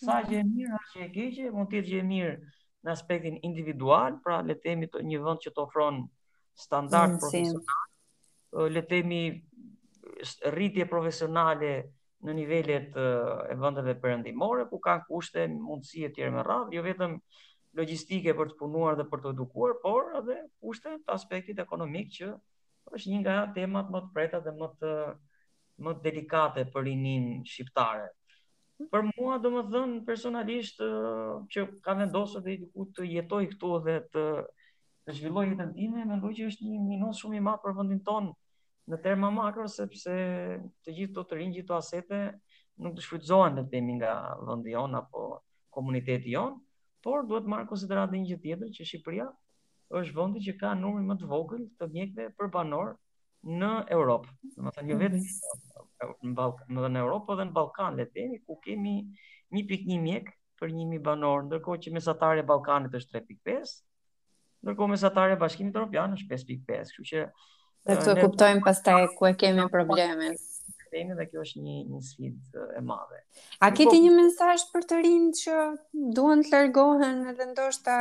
Sa 0.01 0.17
që 0.23 0.39
mhm. 0.39 0.39
e 0.39 0.43
mirë, 0.49 0.71
sa 0.89 0.97
që 0.97 1.05
e 1.05 1.09
keqe, 1.15 1.51
mund 1.55 1.69
të 1.71 1.75
jetë 1.79 1.89
që 1.93 1.97
e 2.01 2.07
mirë 2.11 2.35
në 2.83 2.91
aspektin 2.95 3.37
individual, 3.47 4.17
pra 4.25 4.41
le 4.41 4.55
të 4.57 4.61
themi 4.65 4.89
një 5.11 5.21
vend 5.23 5.39
që 5.45 5.51
të 5.55 5.63
ofron 5.63 6.01
standard 6.59 7.19
profesional, 7.21 7.87
le 8.75 8.81
të 8.81 8.89
themi 8.91 9.21
rritje 10.55 10.87
profesionale 10.91 11.71
në 12.21 12.35
nivelet 12.37 12.97
e 13.01 13.55
vendeve 13.57 13.95
perëndimore 14.03 14.67
ku 14.69 14.79
kanë 14.85 15.07
kushte, 15.07 15.47
mundësi 15.53 16.03
e 16.05 16.11
tjera 16.13 16.33
me 16.35 16.43
radhë, 16.45 16.75
jo 16.75 16.83
vetëm 16.85 17.15
logjistike 17.79 18.33
për 18.37 18.51
të 18.51 18.57
punuar 18.59 18.97
dhe 18.99 19.07
për 19.11 19.23
të 19.23 19.31
edukuar, 19.37 19.77
por 19.85 20.11
edhe 20.19 20.41
kushte 20.59 20.97
të 21.05 21.15
aspektit 21.15 21.61
ekonomik 21.63 22.11
që 22.17 22.33
është 22.89 23.09
një 23.11 23.19
nga 23.23 23.33
temat 23.55 23.89
më 23.93 23.99
të 24.05 24.11
preta 24.15 24.39
dhe 24.45 24.53
më 24.61 24.67
të 24.79 24.91
më 25.85 25.91
të 25.97 26.03
delikate 26.07 26.63
për 26.73 26.83
rinin 26.87 27.27
shqiptare. 27.51 28.07
Për 28.91 29.07
mua 29.15 29.37
do 29.41 29.49
më 29.55 29.63
dhënë 29.73 29.99
personalisht 30.05 30.81
që 31.53 31.63
ka 31.85 31.95
vendosë 31.99 32.41
dhe 32.47 32.53
i 32.57 32.85
të 32.97 33.07
jetoj 33.13 33.43
këtu 33.53 33.71
dhe 33.87 33.95
të, 34.13 34.25
të 35.05 35.15
zhvilloj 35.17 35.45
i 35.51 35.57
të 35.59 35.67
ndime, 35.71 36.05
me 36.09 36.17
ndoj 36.21 36.33
që 36.39 36.49
është 36.51 36.69
një 36.69 36.79
minus 36.85 37.21
shumë 37.23 37.39
i 37.39 37.43
ma 37.47 37.55
për 37.63 37.75
vëndin 37.79 38.01
tonë 38.09 38.33
në 38.91 39.01
terma 39.07 39.29
makro, 39.39 39.65
sepse 39.75 40.17
të 40.83 40.97
gjithë 40.97 41.17
të 41.19 41.25
të 41.31 41.39
rinjë 41.41 41.55
gjithë 41.57 41.69
të 41.71 41.77
asete 41.79 42.21
nuk 42.83 42.97
të 42.97 43.05
shfrytëzojnë 43.07 43.55
dhe 43.61 43.67
temi 43.73 43.97
nga 43.99 44.13
vëndi 44.47 44.73
jonë 44.75 45.01
apo 45.01 45.25
komuniteti 45.77 46.33
jonë, 46.35 46.59
por 47.05 47.25
duhet 47.29 47.49
marrë 47.53 47.69
konsiderat 47.73 48.11
dhe 48.13 48.21
një 48.21 48.29
gjithë 48.33 48.49
tjetër 48.49 48.75
që 48.77 48.89
Shqipëria 48.91 49.29
është 49.99 50.15
vendi 50.17 50.41
që 50.47 50.53
ka 50.59 50.71
numrin 50.79 51.07
më 51.07 51.15
të 51.21 51.29
vogël 51.31 51.63
të 51.79 51.87
mjekëve 51.91 52.27
për 52.39 52.51
banor 52.53 52.93
në 53.59 53.71
Europë. 53.95 54.33
Do 54.55 54.63
të 54.63 54.75
thonë 54.77 54.91
jo 54.91 54.99
vetëm 55.01 56.31
në 56.31 56.35
Ballkan, 56.37 56.75
edhe 56.77 56.91
në 56.93 57.01
Europë 57.05 57.27
po 57.27 57.35
edhe 57.37 57.47
në 57.49 57.55
Ballkan 57.55 57.97
le 57.99 58.05
të 58.07 58.17
themi 58.19 58.41
ku 58.45 58.59
kemi 58.65 58.95
1.1 59.57 59.97
mjek 60.05 60.29
për 60.61 60.73
1000 60.75 61.01
banor, 61.07 61.45
ndërkohë 61.49 61.81
që 61.87 61.95
mesatare 61.95 62.43
e 62.43 62.47
Ballkanit 62.51 62.93
është 63.01 63.23
3.5, 63.25 63.75
ndërkohë 64.67 64.93
mesatare 64.93 65.35
e 65.37 65.41
Bashkimit 65.41 65.75
Evropian 65.75 66.15
është 66.17 66.29
5.5, 66.31 66.77
kështu 66.77 67.09
që 67.11 67.25
Dhe 67.81 67.95
këtë 67.97 68.13
kuptojmë 68.21 68.61
pas 68.61 68.77
taj 68.85 68.99
ku 69.17 69.25
e 69.25 69.31
kemi 69.41 69.63
problemin. 69.73 70.35
Kemi 70.93 71.15
dhe 71.17 71.23
kjo 71.31 71.41
është 71.41 71.61
një, 71.65 71.77
një 71.89 72.01
sfidë 72.05 72.65
e 72.77 72.81
madhe. 72.85 73.23
A 73.65 73.71
keti 73.73 73.97
një 74.03 74.11
mesazh 74.19 74.67
për 74.69 74.85
të 74.91 74.99
rinë 75.01 75.31
që 75.39 75.55
duan 76.13 76.43
të 76.45 76.53
largohen 76.53 77.23
edhe 77.31 77.47
ndoshta 77.55 77.95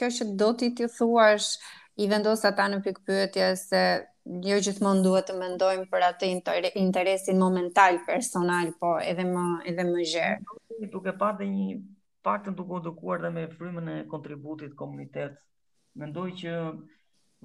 kjo 0.00 0.08
që 0.16 0.26
do 0.40 0.46
ti 0.56 0.70
të 0.76 0.86
thua 0.96 1.26
është 1.36 1.76
i 2.00 2.06
vendos 2.08 2.40
ata 2.48 2.64
në 2.72 2.78
pikë 2.86 3.02
pyetje 3.08 3.48
se 3.60 3.80
jo 4.48 4.56
gjithmonë 4.64 5.02
duhet 5.04 5.26
të 5.28 5.34
mendojmë 5.40 5.88
për 5.92 6.04
atë 6.10 6.28
interesin 6.80 7.40
momental 7.40 7.98
personal, 8.06 8.70
po 8.80 8.94
edhe 9.10 9.26
më 9.28 9.44
edhe 9.72 9.84
më 9.90 10.06
gjerë. 10.12 10.54
Duke 10.94 11.12
parë 11.20 11.42
dhe 11.42 11.48
një 11.50 11.80
paktën 12.24 12.56
duke 12.56 12.78
u 12.78 12.80
dukuar 12.86 13.20
dhe 13.24 13.30
me 13.36 13.44
frymën 13.52 13.92
e 13.92 13.98
kontributit 14.12 14.72
komunitet, 14.80 15.36
mendoj 16.00 16.28
që 16.40 16.54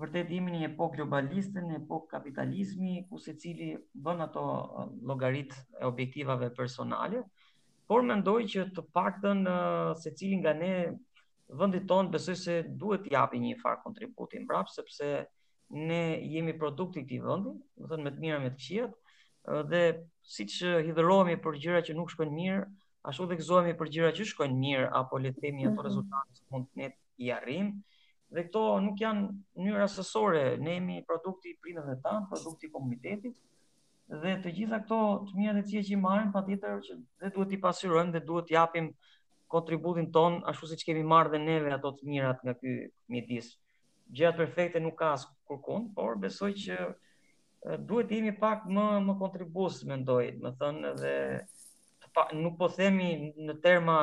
vërtet 0.03 0.31
jemi 0.35 0.51
në 0.53 0.61
një 0.61 0.69
epokë 0.71 1.01
globaliste, 1.01 1.59
në 1.63 1.79
epokë 1.81 2.11
kapitalizmi, 2.15 2.95
ku 3.09 3.19
secili 3.23 3.73
bën 4.03 4.23
ato 4.27 4.43
uh, 4.45 4.87
logarit 5.07 5.55
e 5.79 5.87
objektivave 5.87 6.49
personale, 6.57 7.23
por 7.87 8.03
mendoj 8.03 8.39
që 8.51 8.67
të 8.75 8.83
paktën 8.95 9.43
uh, 9.51 9.93
secili 10.05 10.39
nga 10.43 10.53
ne 10.59 10.73
vendit 11.53 11.85
tonë 11.87 12.11
besoj 12.15 12.35
se 12.39 12.53
duhet 12.81 13.03
të 13.05 13.11
japi 13.15 13.39
një 13.41 13.55
farë 13.61 13.81
kontributi 13.83 14.39
mbrapa 14.43 14.73
sepse 14.73 15.09
ne 15.89 15.99
jemi 16.33 16.55
produkti 16.61 16.99
i 17.01 17.05
këtij 17.05 17.21
vendi, 17.25 17.51
do 17.77 17.89
thënë 17.91 18.03
me 18.07 18.11
të 18.15 18.23
mirë 18.23 18.39
me 18.45 18.49
të 18.51 18.59
këqijat, 18.59 18.97
dhe 19.71 19.81
siç 20.35 20.55
hidhërohemi 20.87 21.35
për 21.45 21.59
gjëra 21.63 21.81
që 21.87 21.95
nuk 21.99 22.13
shkojnë 22.13 22.35
mirë, 22.37 22.61
ashtu 23.09 23.27
dhe 23.31 23.37
gëzohemi 23.41 23.75
për 23.79 23.91
gjëra 23.95 24.11
që 24.19 24.27
shkojnë 24.31 24.59
mirë 24.63 24.87
apo 25.01 25.21
le 25.25 25.33
themi 25.41 25.67
ato 25.67 25.77
mhm. 25.77 25.85
rezultate 25.89 26.39
që 26.39 26.47
mund 26.53 26.69
ne 26.81 26.89
i 27.25 27.31
arrijmë. 27.33 27.73
Dhe 28.35 28.45
këto 28.47 28.61
nuk 28.85 29.01
janë 29.05 29.25
mënyra 29.59 29.83
asesore, 29.89 30.43
ne 30.61 30.77
jemi 30.79 31.01
produkti 31.09 31.55
i 31.55 31.75
dhe 31.77 31.97
tanë, 32.05 32.29
produkti 32.31 32.69
i 32.69 32.71
komunitetit. 32.77 33.35
Dhe 34.21 34.35
të 34.45 34.53
gjitha 34.57 34.81
këto 34.85 35.01
të 35.29 35.39
mirë 35.41 35.55
dhe 35.59 35.65
cilje 35.69 35.83
që 35.89 35.93
i 35.97 36.01
marrim, 36.05 36.31
patjetër 36.33 36.81
që 36.89 36.97
dhe 37.21 37.31
duhet 37.37 37.53
i 37.57 37.61
pasurojmë 37.67 38.17
dhe 38.17 38.23
duhet 38.31 38.51
i 38.53 38.57
japim 38.59 38.89
kontributin 39.55 40.11
ton 40.13 40.33
ashtu 40.51 40.67
siç 40.71 40.83
kemi 40.87 41.03
marrë 41.13 41.31
dhe 41.35 41.39
neve 41.47 41.71
ato 41.75 41.91
të 41.95 42.09
mirat 42.11 42.41
nga 42.43 42.53
ky 42.59 42.71
mjedis. 43.13 43.51
Gjërat 44.15 44.37
perfekte 44.41 44.81
nuk 44.83 44.97
ka 44.99 45.11
as 45.15 45.23
kurkun, 45.47 45.85
por 45.95 46.17
besoj 46.23 46.51
që 46.65 46.75
duhet 47.89 48.09
të 48.09 48.17
jemi 48.19 48.33
pak 48.41 48.65
më 48.77 48.85
më 49.07 49.15
kontribues, 49.21 49.77
mendoj, 49.91 50.23
do 50.41 50.51
të 50.51 50.59
thonë 50.63 50.91
edhe 50.91 51.13
pa, 52.15 52.25
nuk 52.43 52.57
po 52.59 52.69
themi 52.79 53.09
në 53.47 53.55
terma 53.63 53.95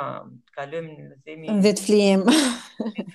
të 0.49 0.57
kalojmë 0.57 0.97
në 1.11 1.21
themi 1.27 1.59
vetë 1.65 1.85
flijem. 1.87 2.25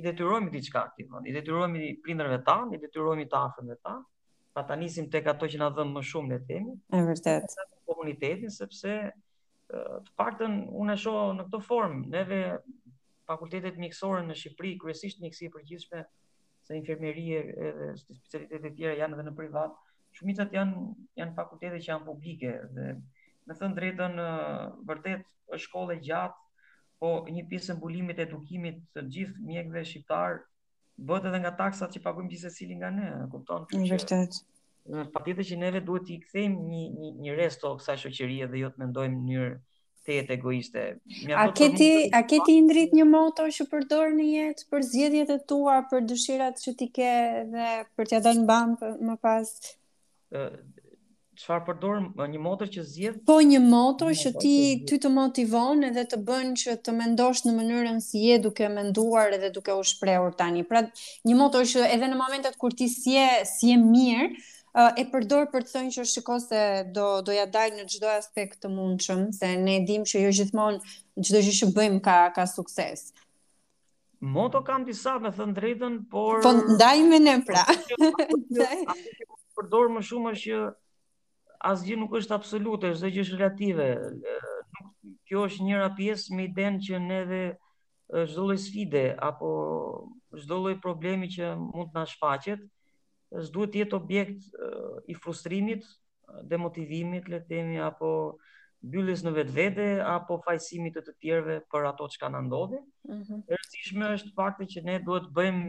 i 0.00 0.02
detyrojmë 0.06 0.48
t'i 0.52 0.62
qka 0.68 0.82
këti, 0.90 1.02
i 1.30 1.32
detyrohemi 1.32 1.80
i 1.86 2.20
tan 2.46 2.46
ta, 2.48 2.56
i 2.76 2.78
detyrohemi 2.84 3.22
i 3.26 3.30
ta 3.32 3.40
afërve 3.48 3.76
ta, 3.86 3.94
pa 4.54 4.62
ta 4.62 4.76
nisim 4.76 5.08
tek 5.10 5.26
ato 5.30 5.46
që 5.46 5.58
na 5.62 5.68
dhën 5.70 5.90
më 5.94 6.00
shumë 6.10 6.30
ne 6.32 6.38
themi. 6.46 6.72
E 6.96 7.00
vërtet. 7.06 7.52
Komunitetin 7.88 8.50
sepse 8.54 8.94
të 9.70 9.82
paktën 10.18 10.56
unë 10.82 10.96
e 10.96 10.98
shoh 11.04 11.30
në 11.36 11.44
këtë 11.48 11.60
formë, 11.66 12.00
neve 12.14 12.38
fakultetet 13.30 13.78
mjekësore 13.78 14.24
në 14.26 14.34
Shqipëri, 14.40 14.72
kryesisht 14.82 15.20
mjekësi 15.22 15.46
e 15.48 15.52
përgjithshme, 15.54 16.00
se 16.66 16.78
infermerie 16.78 17.40
edhe 17.52 17.88
specialitetet 18.00 18.66
e 18.70 18.74
tjera 18.78 18.98
janë 19.04 19.18
edhe 19.18 19.26
në 19.28 19.34
privat. 19.38 19.76
Shumicat 20.18 20.54
janë 20.58 20.88
janë 21.22 21.36
fakultete 21.36 21.78
që 21.84 21.92
janë 21.92 22.08
publike 22.10 22.54
dhe 22.78 22.88
me 23.46 23.56
thënë 23.60 23.78
drejtën 23.78 24.18
vërtet 24.90 25.26
është 25.54 25.64
shkolle 25.68 26.00
gjatë, 26.02 26.38
po 27.00 27.12
një 27.32 27.46
pjesë 27.50 27.72
e 27.74 27.78
mbulimit 27.78 28.18
të 28.18 28.26
edukimit 28.26 28.82
të 28.96 29.06
gjithë 29.14 29.44
mjekëve 29.52 29.86
shqiptar 29.92 30.42
bëhet 31.06 31.26
edhe 31.30 31.38
nga 31.42 31.54
taksat 31.58 31.94
që 31.96 32.02
paguim 32.04 32.28
gjithë 32.30 32.48
secili 32.52 32.76
nga 32.80 32.90
ne, 32.92 33.08
kupton? 33.32 33.66
Është 33.72 33.96
vërtet. 33.96 34.38
Patjetër 35.14 35.46
që 35.50 35.58
neve 35.60 35.82
duhet 35.86 36.06
t'i 36.08 36.16
kthejmë 36.20 36.62
një 36.72 36.84
një 37.00 37.10
një 37.24 37.34
rest 37.38 37.60
të 37.64 37.72
kësaj 37.78 37.98
shoqërie 38.04 38.48
dhe 38.52 38.62
jo 38.62 38.70
të 38.74 38.82
mendojmë 38.84 39.16
në 39.16 39.22
mënyrë 39.24 39.52
tet 40.08 40.30
egoiste. 40.36 40.84
Mja 41.28 41.40
a 41.40 41.46
keti 41.54 42.12
a 42.12 42.60
ndrit 42.64 42.94
një 42.96 43.04
moto 43.10 43.44
që 43.56 43.66
përdor 43.74 44.12
në 44.16 44.28
jetë 44.34 44.66
për 44.72 44.86
zgjedhjet 44.92 45.32
e 45.36 45.38
tua, 45.52 45.76
për 45.90 46.06
dëshirat 46.10 46.60
që 46.64 46.74
ti 46.80 46.88
ke 46.96 47.12
dhe 47.52 47.68
për 47.96 48.10
t'ia 48.12 48.22
dhënë 48.24 48.44
mbam 48.46 48.76
më 49.10 49.16
pas? 49.28 49.52
çfarë 51.40 51.64
përdor 51.66 52.00
një 52.30 52.40
motor 52.46 52.68
që 52.74 52.82
zgjedh? 52.90 53.18
Po 53.28 53.38
një 53.50 53.60
motor 53.64 54.12
që 54.22 54.30
ti 54.42 54.52
ty 54.88 54.98
të 55.00 55.10
motivon 55.14 55.84
edhe 55.88 56.02
të 56.10 56.18
bën 56.28 56.50
që 56.62 56.74
të 56.84 56.94
mendosh 56.98 57.44
në 57.48 57.54
mënyrën 57.56 58.00
si 58.04 58.26
je 58.26 58.36
duke 58.44 58.68
menduar 58.74 59.32
edhe 59.36 59.50
duke 59.54 59.72
u 59.80 59.84
shprehur 59.92 60.34
tani. 60.40 60.66
Pra 60.68 60.82
një 61.30 61.36
motor 61.38 61.64
që 61.70 61.86
edhe 61.94 62.10
në 62.12 62.18
momentet 62.20 62.58
kur 62.60 62.74
ti 62.80 62.90
si 62.92 63.16
je 63.16 63.26
si 63.52 63.70
je 63.72 63.78
mirë, 63.84 64.26
e 65.00 65.06
përdor 65.12 65.48
për 65.54 65.64
të 65.66 65.72
thënë 65.76 65.94
që 65.96 66.04
shiko 66.12 66.36
se 66.44 66.60
do 66.96 67.06
do 67.26 67.34
ja 67.34 67.46
dalë 67.54 67.78
në 67.80 67.86
çdo 67.94 68.12
aspekt 68.18 68.60
të 68.64 68.70
mundshëm, 68.74 69.24
se 69.38 69.54
ne 69.64 69.78
dimë 69.88 70.10
që 70.12 70.22
jo 70.26 70.34
gjithmonë 70.42 71.24
çdo 71.30 71.42
gjë 71.46 71.56
që 71.60 71.70
bëjmë 71.78 72.04
ka 72.04 72.18
ka 72.36 72.44
sukses. 72.52 73.08
Moto 74.36 74.60
kam 74.66 74.84
disa 74.84 75.16
me 75.18 75.30
thënë 75.32 75.56
drejtën, 75.56 75.96
por... 76.12 76.42
Po, 76.44 76.52
me 77.10 77.18
ne 77.24 77.38
pra. 77.48 77.64
përdor 79.60 79.88
më 79.96 80.00
shumë 80.06 80.32
është 80.36 80.44
që 80.50 80.60
asgjë 81.66 81.96
nuk 82.00 82.14
është 82.16 82.34
absolute, 82.36 82.90
asgjë 82.94 83.10
gjë 83.14 83.24
është 83.26 83.38
relative. 83.40 83.88
Kjo 85.28 85.44
është 85.48 85.66
njëra 85.68 85.88
pjesë 85.98 86.36
me 86.38 86.46
idenë 86.48 86.82
që 86.86 87.00
neve 87.04 87.40
çdo 88.10 88.46
lloj 88.48 88.56
sfide 88.58 89.02
apo 89.22 89.50
çdo 90.40 90.56
lloj 90.64 90.78
problemi 90.82 91.28
që 91.30 91.52
mund 91.60 91.92
të 91.92 91.98
na 92.00 92.06
shfaqet, 92.10 92.62
është 93.38 93.54
duhet 93.54 93.72
të 93.74 93.80
jetë 93.82 93.98
objekt 94.00 94.46
i 95.10 95.14
frustrimit, 95.14 95.84
demotivimit, 96.50 97.28
le 97.30 97.40
të 97.42 97.48
themi, 97.50 97.78
apo 97.82 98.10
byllës 98.92 99.22
në 99.26 99.32
vetvete 99.36 99.86
apo 100.08 100.38
fajsimit 100.46 100.94
të 100.96 101.02
të 101.08 101.14
tjerëve 101.20 101.56
për 101.70 101.86
ato 101.90 102.06
që 102.14 102.20
kanë 102.22 102.40
ndodhur. 102.46 102.82
Mm 103.04 103.20
-hmm. 103.22 103.40
E 103.48 103.54
rëndësishme 103.58 104.06
është 104.16 104.34
fakti 104.36 104.66
që 104.74 104.82
ne 104.88 104.98
duhet 105.04 105.28
të 105.28 105.34
bëjmë 105.36 105.66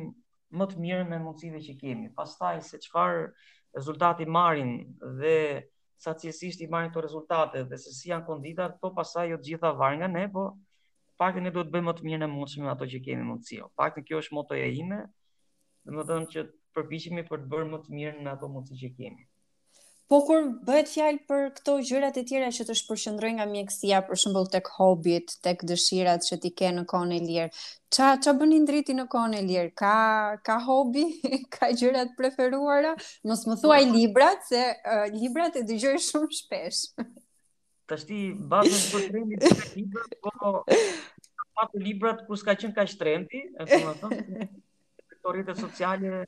më 0.59 0.65
të 0.69 0.77
mirë 0.83 1.07
me 1.09 1.17
mundësitë 1.25 1.59
që 1.67 1.75
kemi. 1.81 2.09
Pastaj 2.15 2.61
se 2.61 2.79
çfarë 2.85 3.31
rezultati 3.75 4.25
marrin 4.25 4.71
dhe 5.19 5.63
sa 6.03 6.13
cilësisht 6.21 6.63
i 6.65 6.67
marrin 6.73 6.89
këto 6.93 7.03
rezultate 7.05 7.61
dhe 7.71 7.77
se 7.83 7.91
si 7.97 8.09
janë 8.11 8.25
kondita, 8.29 8.65
këto 8.71 8.81
po 8.85 8.91
pasaj 8.99 9.27
jo 9.31 9.37
gjitha 9.47 9.71
varë 9.81 9.99
nga 10.01 10.09
ne, 10.15 10.23
po 10.35 10.43
pak 11.21 11.37
ne 11.45 11.53
duhet 11.53 11.69
bëjmë 11.75 11.87
më 11.91 11.95
të 11.99 12.07
mirë 12.09 12.21
në 12.23 12.29
mundshme 12.35 12.71
ato 12.73 12.87
që 12.95 13.03
kemi 13.07 13.27
mundësi. 13.31 13.59
Pak 13.79 13.99
në 14.01 14.05
kjo 14.07 14.21
është 14.23 14.37
motoja 14.39 14.69
ime, 14.81 15.01
dhe 15.85 15.97
më 15.99 16.07
dhënë 16.11 16.31
që 16.35 16.45
përpishimi 16.77 17.27
për 17.29 17.43
të 17.45 17.51
bërë 17.53 17.69
më 17.75 17.83
të 17.85 17.97
mirë 17.99 18.25
në 18.25 18.33
ato 18.35 18.49
mundësi 18.55 18.79
që 18.85 18.91
kemi. 18.97 19.27
Po 20.11 20.17
kur 20.27 20.41
bëhet 20.67 20.89
fjalë 20.91 21.21
për 21.31 21.43
këto 21.57 21.73
gjërat 21.87 22.17
e 22.19 22.21
tjera 22.29 22.47
që 22.51 22.63
të 22.67 22.73
shpërqendrojnë 22.81 23.37
nga 23.37 23.45
mjekësia, 23.51 23.99
për 24.09 24.19
shembull 24.19 24.49
tek 24.55 24.67
hobit, 24.75 25.35
tek 25.45 25.61
dëshirat 25.69 26.25
që 26.27 26.37
ti 26.43 26.49
ke 26.61 26.71
në 26.75 26.81
kohën 26.91 27.13
e 27.15 27.19
lirë. 27.29 27.45
Ça 27.97 28.09
ça 28.25 28.33
bëni 28.41 28.57
ndriti 28.65 28.91
në 28.97 29.05
kohën 29.13 29.37
e 29.37 29.43
lirë? 29.47 29.69
Ka 29.83 29.93
ka 30.49 30.57
hobi, 30.65 31.05
ka 31.55 31.69
gjërat 31.79 32.11
preferuara? 32.19 32.91
Mos 33.31 33.45
më 33.47 33.57
thuaj 33.61 33.79
librat 33.93 34.43
se 34.51 34.65
uh, 34.75 35.07
librat 35.15 35.55
e 35.55 35.63
dëgjoj 35.71 35.95
shumë 36.09 36.29
shpesh. 36.41 36.81
Tash 37.93 38.03
ti 38.11 38.19
bazën 38.35 38.77
e 38.81 38.83
përtrimit 38.91 39.47
të 39.47 39.69
librat, 39.77 40.19
po 40.27 40.53
pa 41.55 41.69
librat 41.87 42.25
ku 42.27 42.35
s'ka 42.41 42.57
qenë 42.59 42.75
kaq 42.81 42.99
trendi, 42.99 43.45
e 43.47 43.63
po, 43.77 43.95
thonë 44.03 44.27
ato. 45.45 45.59
sociale 45.63 46.25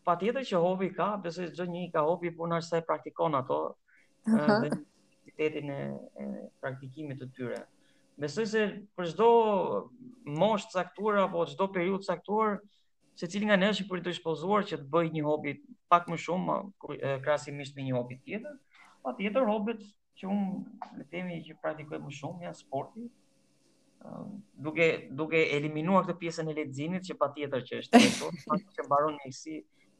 patjetër 0.07 0.45
që 0.51 0.61
hobi 0.65 0.89
ka, 0.97 1.07
besoj 1.23 1.49
çdo 1.53 1.65
njëri 1.71 1.89
ka 1.95 2.05
hobi, 2.07 2.31
por 2.37 2.53
sa 2.65 2.77
e 2.77 2.85
praktikon 2.89 3.33
ato 3.41 3.57
uh 4.29 4.39
aktivitetin 4.39 5.69
e, 5.71 6.25
praktikimit 6.61 7.21
të 7.21 7.27
tyre. 7.35 7.59
Besoj 8.21 8.45
se 8.51 8.63
për 8.95 9.09
çdo 9.13 9.29
mosh 10.43 10.67
të 10.67 10.73
caktuar 10.79 11.17
apo 11.25 11.45
çdo 11.49 11.65
periudhë 11.73 12.03
të 12.05 12.09
caktuar, 12.13 12.59
secili 13.15 13.47
nga 13.49 13.57
për 13.89 14.09
i 14.09 14.13
shpozuar 14.19 14.61
që 14.69 14.77
të 14.77 14.87
bëj 14.93 15.07
një 15.15 15.23
hobi 15.25 15.61
pak 15.89 16.07
më 16.07 16.17
shumë 16.25 16.55
krahasimisht 17.23 17.75
me 17.75 17.83
një 17.83 17.93
hobi 17.97 18.19
tjetër, 18.25 18.53
patjetër 19.03 19.47
hobit 19.51 19.81
që 20.17 20.27
unë 20.33 20.99
le 20.99 21.03
të 21.05 21.09
themi 21.09 21.41
që 21.47 21.55
praktikoj 21.63 21.99
më 22.03 22.11
shumë 22.19 22.43
janë 22.45 22.59
sporti, 22.59 22.99
Ehm, 23.99 24.35
duke 24.63 24.85
duke 25.19 25.39
eliminuar 25.55 26.05
këtë 26.07 26.17
pjesën 26.21 26.49
e 26.51 26.55
leximit 26.57 27.03
që 27.07 27.15
patjetër 27.23 27.63
që 27.69 27.79
është 27.83 27.99
thjesht 28.03 28.75
që 28.77 28.83
mbaron 28.85 29.17
një 29.25 29.31
si 29.37 29.55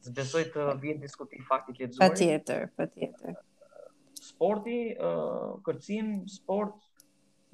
zbesoj 0.06 0.44
të 0.54 0.68
vjen 0.84 1.02
diskutim 1.02 1.44
faktik 1.50 1.82
e 1.82 1.88
zgjuar. 1.90 2.06
Patjetër, 2.14 2.62
patjetër. 2.80 3.34
Ehm, 3.36 3.82
sporti, 4.30 4.78
ehm, 5.08 5.50
kërcim, 5.68 6.08
sport, 6.36 6.78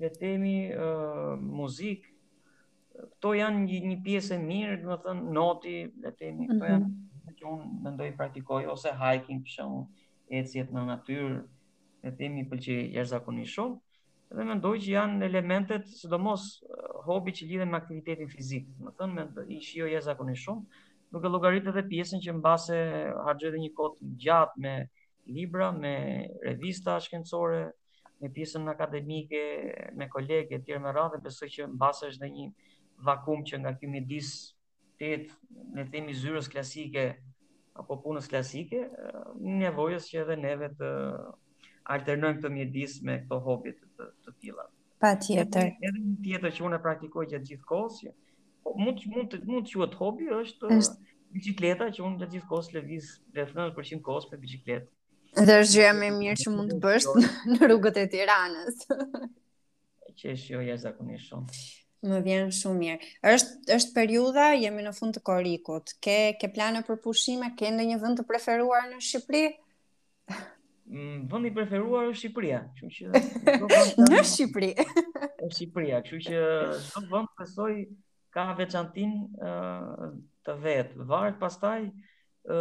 le 0.02 0.12
të 0.12 0.20
themi 0.20 0.54
muzik, 1.56 2.04
këto 2.96 3.30
janë 3.38 3.60
një, 3.64 3.78
një 3.90 3.96
pjesë 4.06 4.36
e 4.36 4.42
mirë, 4.46 4.76
do 4.84 4.92
të 4.98 5.06
thënë 5.08 5.32
noti, 5.38 5.74
le 6.04 6.12
të 6.12 6.20
themi, 6.22 6.48
këto 6.52 6.60
mhm. 6.60 6.72
janë 6.72 6.84
mm 6.84 6.92
-hmm. 6.92 7.36
që 7.40 7.48
unë 7.54 7.88
mendoj 7.88 8.08
praktikoj 8.20 8.62
ose 8.76 8.92
hiking 9.02 9.42
për 9.46 9.54
shkakun, 9.56 9.84
ecjet 10.40 10.70
në 10.76 10.86
natyrë, 10.92 11.36
le 12.04 12.12
të 12.12 12.16
themi 12.22 12.46
pëlqej 12.50 12.80
jashtëzakonisht 13.00 13.54
shumë 13.56 13.80
dhe 14.34 14.44
mendoj 14.44 14.74
që 14.82 14.90
janë 14.92 15.24
elementet, 15.26 15.86
sidomos 16.00 16.44
eh, 16.62 16.84
hobi 17.06 17.34
që 17.36 17.46
lidhen 17.50 17.70
me 17.70 17.78
aktivitetin 17.78 18.28
fizik. 18.32 18.66
Më 18.82 18.92
thënë, 18.98 19.26
me 19.36 19.44
i 19.54 19.60
shio 19.62 19.86
jeza 19.90 20.16
kune 20.18 20.34
shumë, 20.42 20.80
nuk 21.14 21.24
e 21.24 21.30
logaritë 21.32 21.70
edhe 21.72 21.84
pjesën 21.92 22.22
që 22.24 22.34
mbase 22.40 22.80
hargjë 23.28 23.52
dhe 23.54 23.62
një 23.62 23.70
kotë 23.78 24.10
gjatë 24.24 24.64
me 24.66 24.74
libra, 25.36 25.68
me 25.76 25.92
revista 26.48 26.96
shkencore, 27.02 27.60
me 28.22 28.32
pjesën 28.34 28.68
akademike, 28.72 29.44
me 30.00 30.08
kolegë 30.10 30.58
e 30.58 30.62
tjerë 30.66 30.82
me 30.86 30.96
radhe, 30.96 31.22
besoj 31.24 31.48
që 31.54 31.70
mbase 31.76 32.10
është 32.10 32.24
dhe 32.24 32.32
një 32.34 32.48
vakum 33.06 33.46
që 33.46 33.62
nga 33.62 33.74
kjo 33.78 33.90
midis 33.92 34.30
të 34.98 35.10
jetë 35.12 35.56
në 35.76 35.86
themi 35.92 36.14
zyrës 36.16 36.46
klasike 36.50 37.06
apo 37.76 37.98
punës 38.02 38.26
klasike, 38.32 38.86
eh, 38.90 39.26
nevojës 39.60 40.10
që 40.10 40.22
edhe 40.24 40.38
neve 40.42 40.72
të 40.80 40.88
alternojmë 41.94 42.40
të 42.42 42.54
mjedis 42.56 43.02
me 43.06 43.20
këto 43.22 43.42
hobit 43.46 43.85
të 43.98 44.06
të 44.24 44.32
tilla. 44.40 44.64
Patjetër. 45.02 45.70
Edhe 45.84 45.96
një 46.04 46.16
tjetër 46.24 46.54
që 46.56 46.64
unë 46.70 46.80
praktikoj 46.84 47.26
gjatë 47.32 47.50
gjithë 47.52 47.68
kohës, 47.70 47.98
po 48.64 48.72
mund 48.80 49.02
mund 49.12 49.30
të 49.32 49.40
mund 49.48 49.68
të 49.68 49.74
quhet 49.78 49.96
hobi 50.00 50.28
është 50.40 50.78
bicikleta 51.36 51.88
që 51.96 52.04
unë 52.06 52.20
gjatë 52.22 52.34
gjithë 52.36 52.50
kohës 52.52 52.70
lëviz 52.76 53.08
rreth 53.36 53.54
90% 53.56 53.98
të 54.00 54.06
kohës 54.10 54.28
me 54.32 54.40
bicikletë. 54.44 54.86
Dhe 55.46 55.56
është 55.62 55.74
gjëja 55.78 55.96
më 56.00 56.06
e 56.06 56.12
mirë 56.20 56.36
që 56.42 56.52
mund 56.54 56.72
të 56.74 56.78
bësh 56.84 57.10
në 57.52 57.70
rrugët 57.70 57.98
e 58.00 58.06
Tiranës. 58.12 58.86
Që 60.16 60.30
është 60.32 60.54
jo 60.54 60.62
jashtëzakonisht 60.64 61.28
shumë. 61.30 61.60
Më 62.08 62.20
vjen 62.24 62.50
shumë 62.56 62.80
mirë. 62.80 63.10
Është 63.34 63.74
është 63.76 63.92
periudha, 63.96 64.46
jemi 64.56 64.84
në 64.86 64.94
fund 64.96 65.16
të 65.16 65.20
korikut. 65.26 65.92
Ke 66.04 66.16
ke 66.40 66.48
plane 66.54 66.80
për 66.88 67.02
pushime? 67.04 67.50
Ke 67.58 67.68
ndonjë 67.74 67.98
vend 68.04 68.20
të 68.20 68.24
preferuar 68.30 68.86
në 68.94 69.02
Shqipëri? 69.04 69.50
Mm, 70.88 71.24
vendi 71.32 71.48
i 71.50 71.54
preferuar 71.54 72.04
është 72.12 72.18
Shqipëria, 72.20 72.58
kështu 72.76 72.90
që 72.94 73.22
në 74.12 74.20
Shqipëri. 74.30 74.68
Në 75.40 75.48
Shqipëri, 75.54 75.88
kështu 76.06 76.20
që 76.28 76.42
çdo 76.84 77.02
vend 77.10 77.32
besoj 77.40 77.72
ka 78.36 78.44
veçantin 78.60 79.16
ë 79.46 79.50
të 80.46 80.54
vet. 80.62 80.94
Varet 81.10 81.40
pastaj 81.42 81.80
ë 81.88 82.58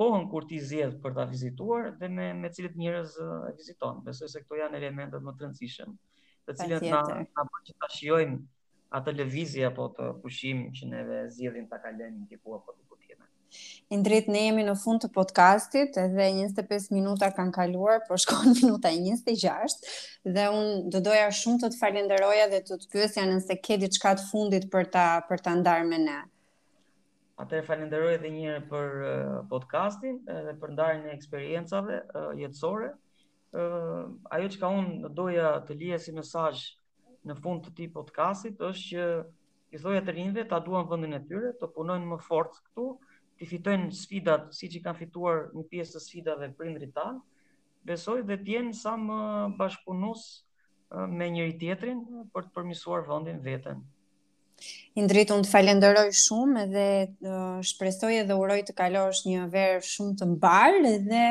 kohën 0.00 0.26
kur 0.32 0.48
ti 0.50 0.58
zgjedh 0.70 0.98
për 1.04 1.14
ta 1.20 1.28
vizituar 1.30 1.92
dhe 2.00 2.10
me 2.16 2.32
me 2.40 2.50
cilët 2.58 2.74
njerëz 2.82 3.14
e 3.14 3.28
viziton. 3.60 4.02
Besoj 4.10 4.32
se 4.34 4.42
këto 4.42 4.58
janë 4.58 4.78
elementet 4.82 5.22
më 5.22 5.36
të 5.38 5.46
rëndësishëm, 5.46 5.94
të 6.50 6.58
cilët 6.64 6.88
na 6.90 7.04
na 7.22 7.46
bën 7.46 7.66
që 7.70 7.78
ta 7.78 7.92
shijojmë 7.94 8.42
atë 8.98 9.16
lëvizje 9.20 9.68
apo 9.70 9.90
të 9.94 10.10
pushim 10.24 10.66
që 10.74 10.90
neve 10.90 11.24
zgjedhim 11.30 11.70
ta 11.70 11.78
kalojmë 11.86 12.26
diku 12.34 12.58
apo 12.58 12.74
i 13.88 13.96
ndrit 13.98 14.26
në 14.28 14.40
jemi 14.46 14.64
në 14.66 14.72
fund 14.82 15.00
të 15.02 15.08
podcastit 15.14 15.96
edhe 16.00 16.26
25 16.34 16.90
minuta 16.96 17.30
kanë 17.36 17.54
kaluar, 17.56 18.02
por 18.08 18.20
shkon 18.20 18.50
minuta 18.60 18.90
26 18.94 19.78
dhe 20.34 20.44
unë 20.52 20.92
do 20.94 21.00
doja 21.08 21.28
shumë 21.40 21.62
të 21.64 21.70
të 21.74 21.80
falenderoja 21.82 22.48
dhe 22.52 22.60
të 22.68 22.78
të 22.82 22.90
pyesja 22.94 23.24
nëse 23.30 23.56
ke 23.68 23.78
diçka 23.84 24.12
të 24.20 24.26
fundit 24.32 24.68
për 24.74 24.90
ta 24.96 25.06
për 25.30 25.44
ta 25.46 25.54
ndarë 25.62 25.86
me 25.94 26.00
ne. 26.04 26.18
Atëherë 27.38 27.66
falenderoj 27.70 28.10
edhe 28.18 28.30
një 28.34 28.44
herë 28.50 28.62
për 28.70 28.88
uh, 29.00 29.34
podcastin 29.54 30.18
dhe 30.26 30.56
për 30.64 30.72
ndarjen 30.74 31.06
e 31.08 31.14
eksperiencave 31.16 32.00
uh, 32.04 32.32
jetësore. 32.44 32.92
ë 33.56 33.60
uh, 33.64 34.08
ajo 34.36 34.48
që 34.52 34.58
ka 34.60 34.68
unë 34.78 35.08
doja 35.16 35.54
të 35.64 35.74
lija 35.80 35.96
si 36.04 36.12
mesazh 36.12 36.64
në 37.28 37.36
fund 37.40 37.62
të 37.64 37.70
ti 37.78 37.86
podcastit 37.94 38.60
është 38.66 38.88
që 38.92 39.06
i 39.72 39.78
thoja 39.80 40.02
të 40.04 40.12
rinjve 40.18 40.44
ta 40.50 40.58
duan 40.66 40.86
vendin 40.90 41.14
e 41.14 41.20
tyre, 41.30 41.52
të 41.62 41.68
punojnë 41.76 42.06
më 42.10 42.18
fort 42.26 42.54
këtu, 42.66 42.84
të 43.38 43.46
fitojnë 43.46 43.88
sfidat 43.94 44.48
si 44.56 44.68
që 44.72 44.80
kanë 44.86 45.00
fituar 45.04 45.44
një 45.56 45.66
pjesë 45.70 45.94
të 45.96 46.02
sfidave 46.02 46.48
indri 46.70 46.88
ta, 46.96 47.06
besoj 47.86 48.18
dhe 48.26 48.36
t'jenë 48.44 48.74
sa 48.76 48.96
më 48.98 49.18
bashkëpunus 49.60 50.24
me 51.18 51.28
njëri 51.30 51.54
tjetrin 51.60 52.02
për 52.34 52.48
të 52.48 52.54
përmisuar 52.58 53.06
vëndin 53.08 53.38
vetën. 53.44 53.78
Indrit, 54.98 55.30
unë 55.30 55.46
të 55.46 55.52
falenderoj 55.52 56.08
shumë 56.24 56.64
dhe 56.72 56.86
shpresoj 57.70 58.10
edhe 58.24 58.34
uroj 58.42 58.58
të 58.66 58.74
kalosh 58.80 59.20
një 59.30 59.44
verë 59.52 59.80
shumë 59.86 60.18
të 60.18 60.28
mbarë 60.34 60.94
dhe 61.06 61.22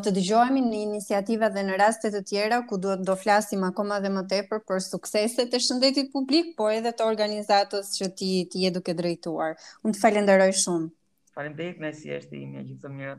të 0.00 0.12
dëgjohemi 0.16 0.62
në 0.64 0.78
iniciativa 0.86 1.50
dhe 1.52 1.66
në 1.68 1.76
rastet 1.82 2.14
të 2.16 2.22
tjera 2.30 2.62
ku 2.70 2.78
duhet 2.80 3.02
do 3.04 3.12
flasim 3.20 3.66
akoma 3.68 3.98
dhe 4.00 4.08
më 4.14 4.22
tepër 4.32 4.64
për 4.70 4.80
sukseset 4.86 5.52
e 5.52 5.60
shëndetit 5.66 6.08
publik, 6.16 6.54
po 6.56 6.70
edhe 6.72 6.94
të 6.96 7.10
organizatës 7.10 7.92
që 7.98 8.10
ti, 8.18 8.30
ti 8.48 8.64
je 8.64 8.70
duke 8.78 8.96
drejtuar. 8.96 9.58
Unë 9.84 9.98
të 9.98 10.06
falenderoj 10.06 10.54
shumë. 10.62 10.88
Falem 11.36 11.54
dhe 11.58 11.64
i 11.70 11.72
kënesi 11.80 12.12
është 12.18 12.38
i 12.40 12.44
një 12.54 12.66
gjithë 12.72 12.94
të 12.98 13.12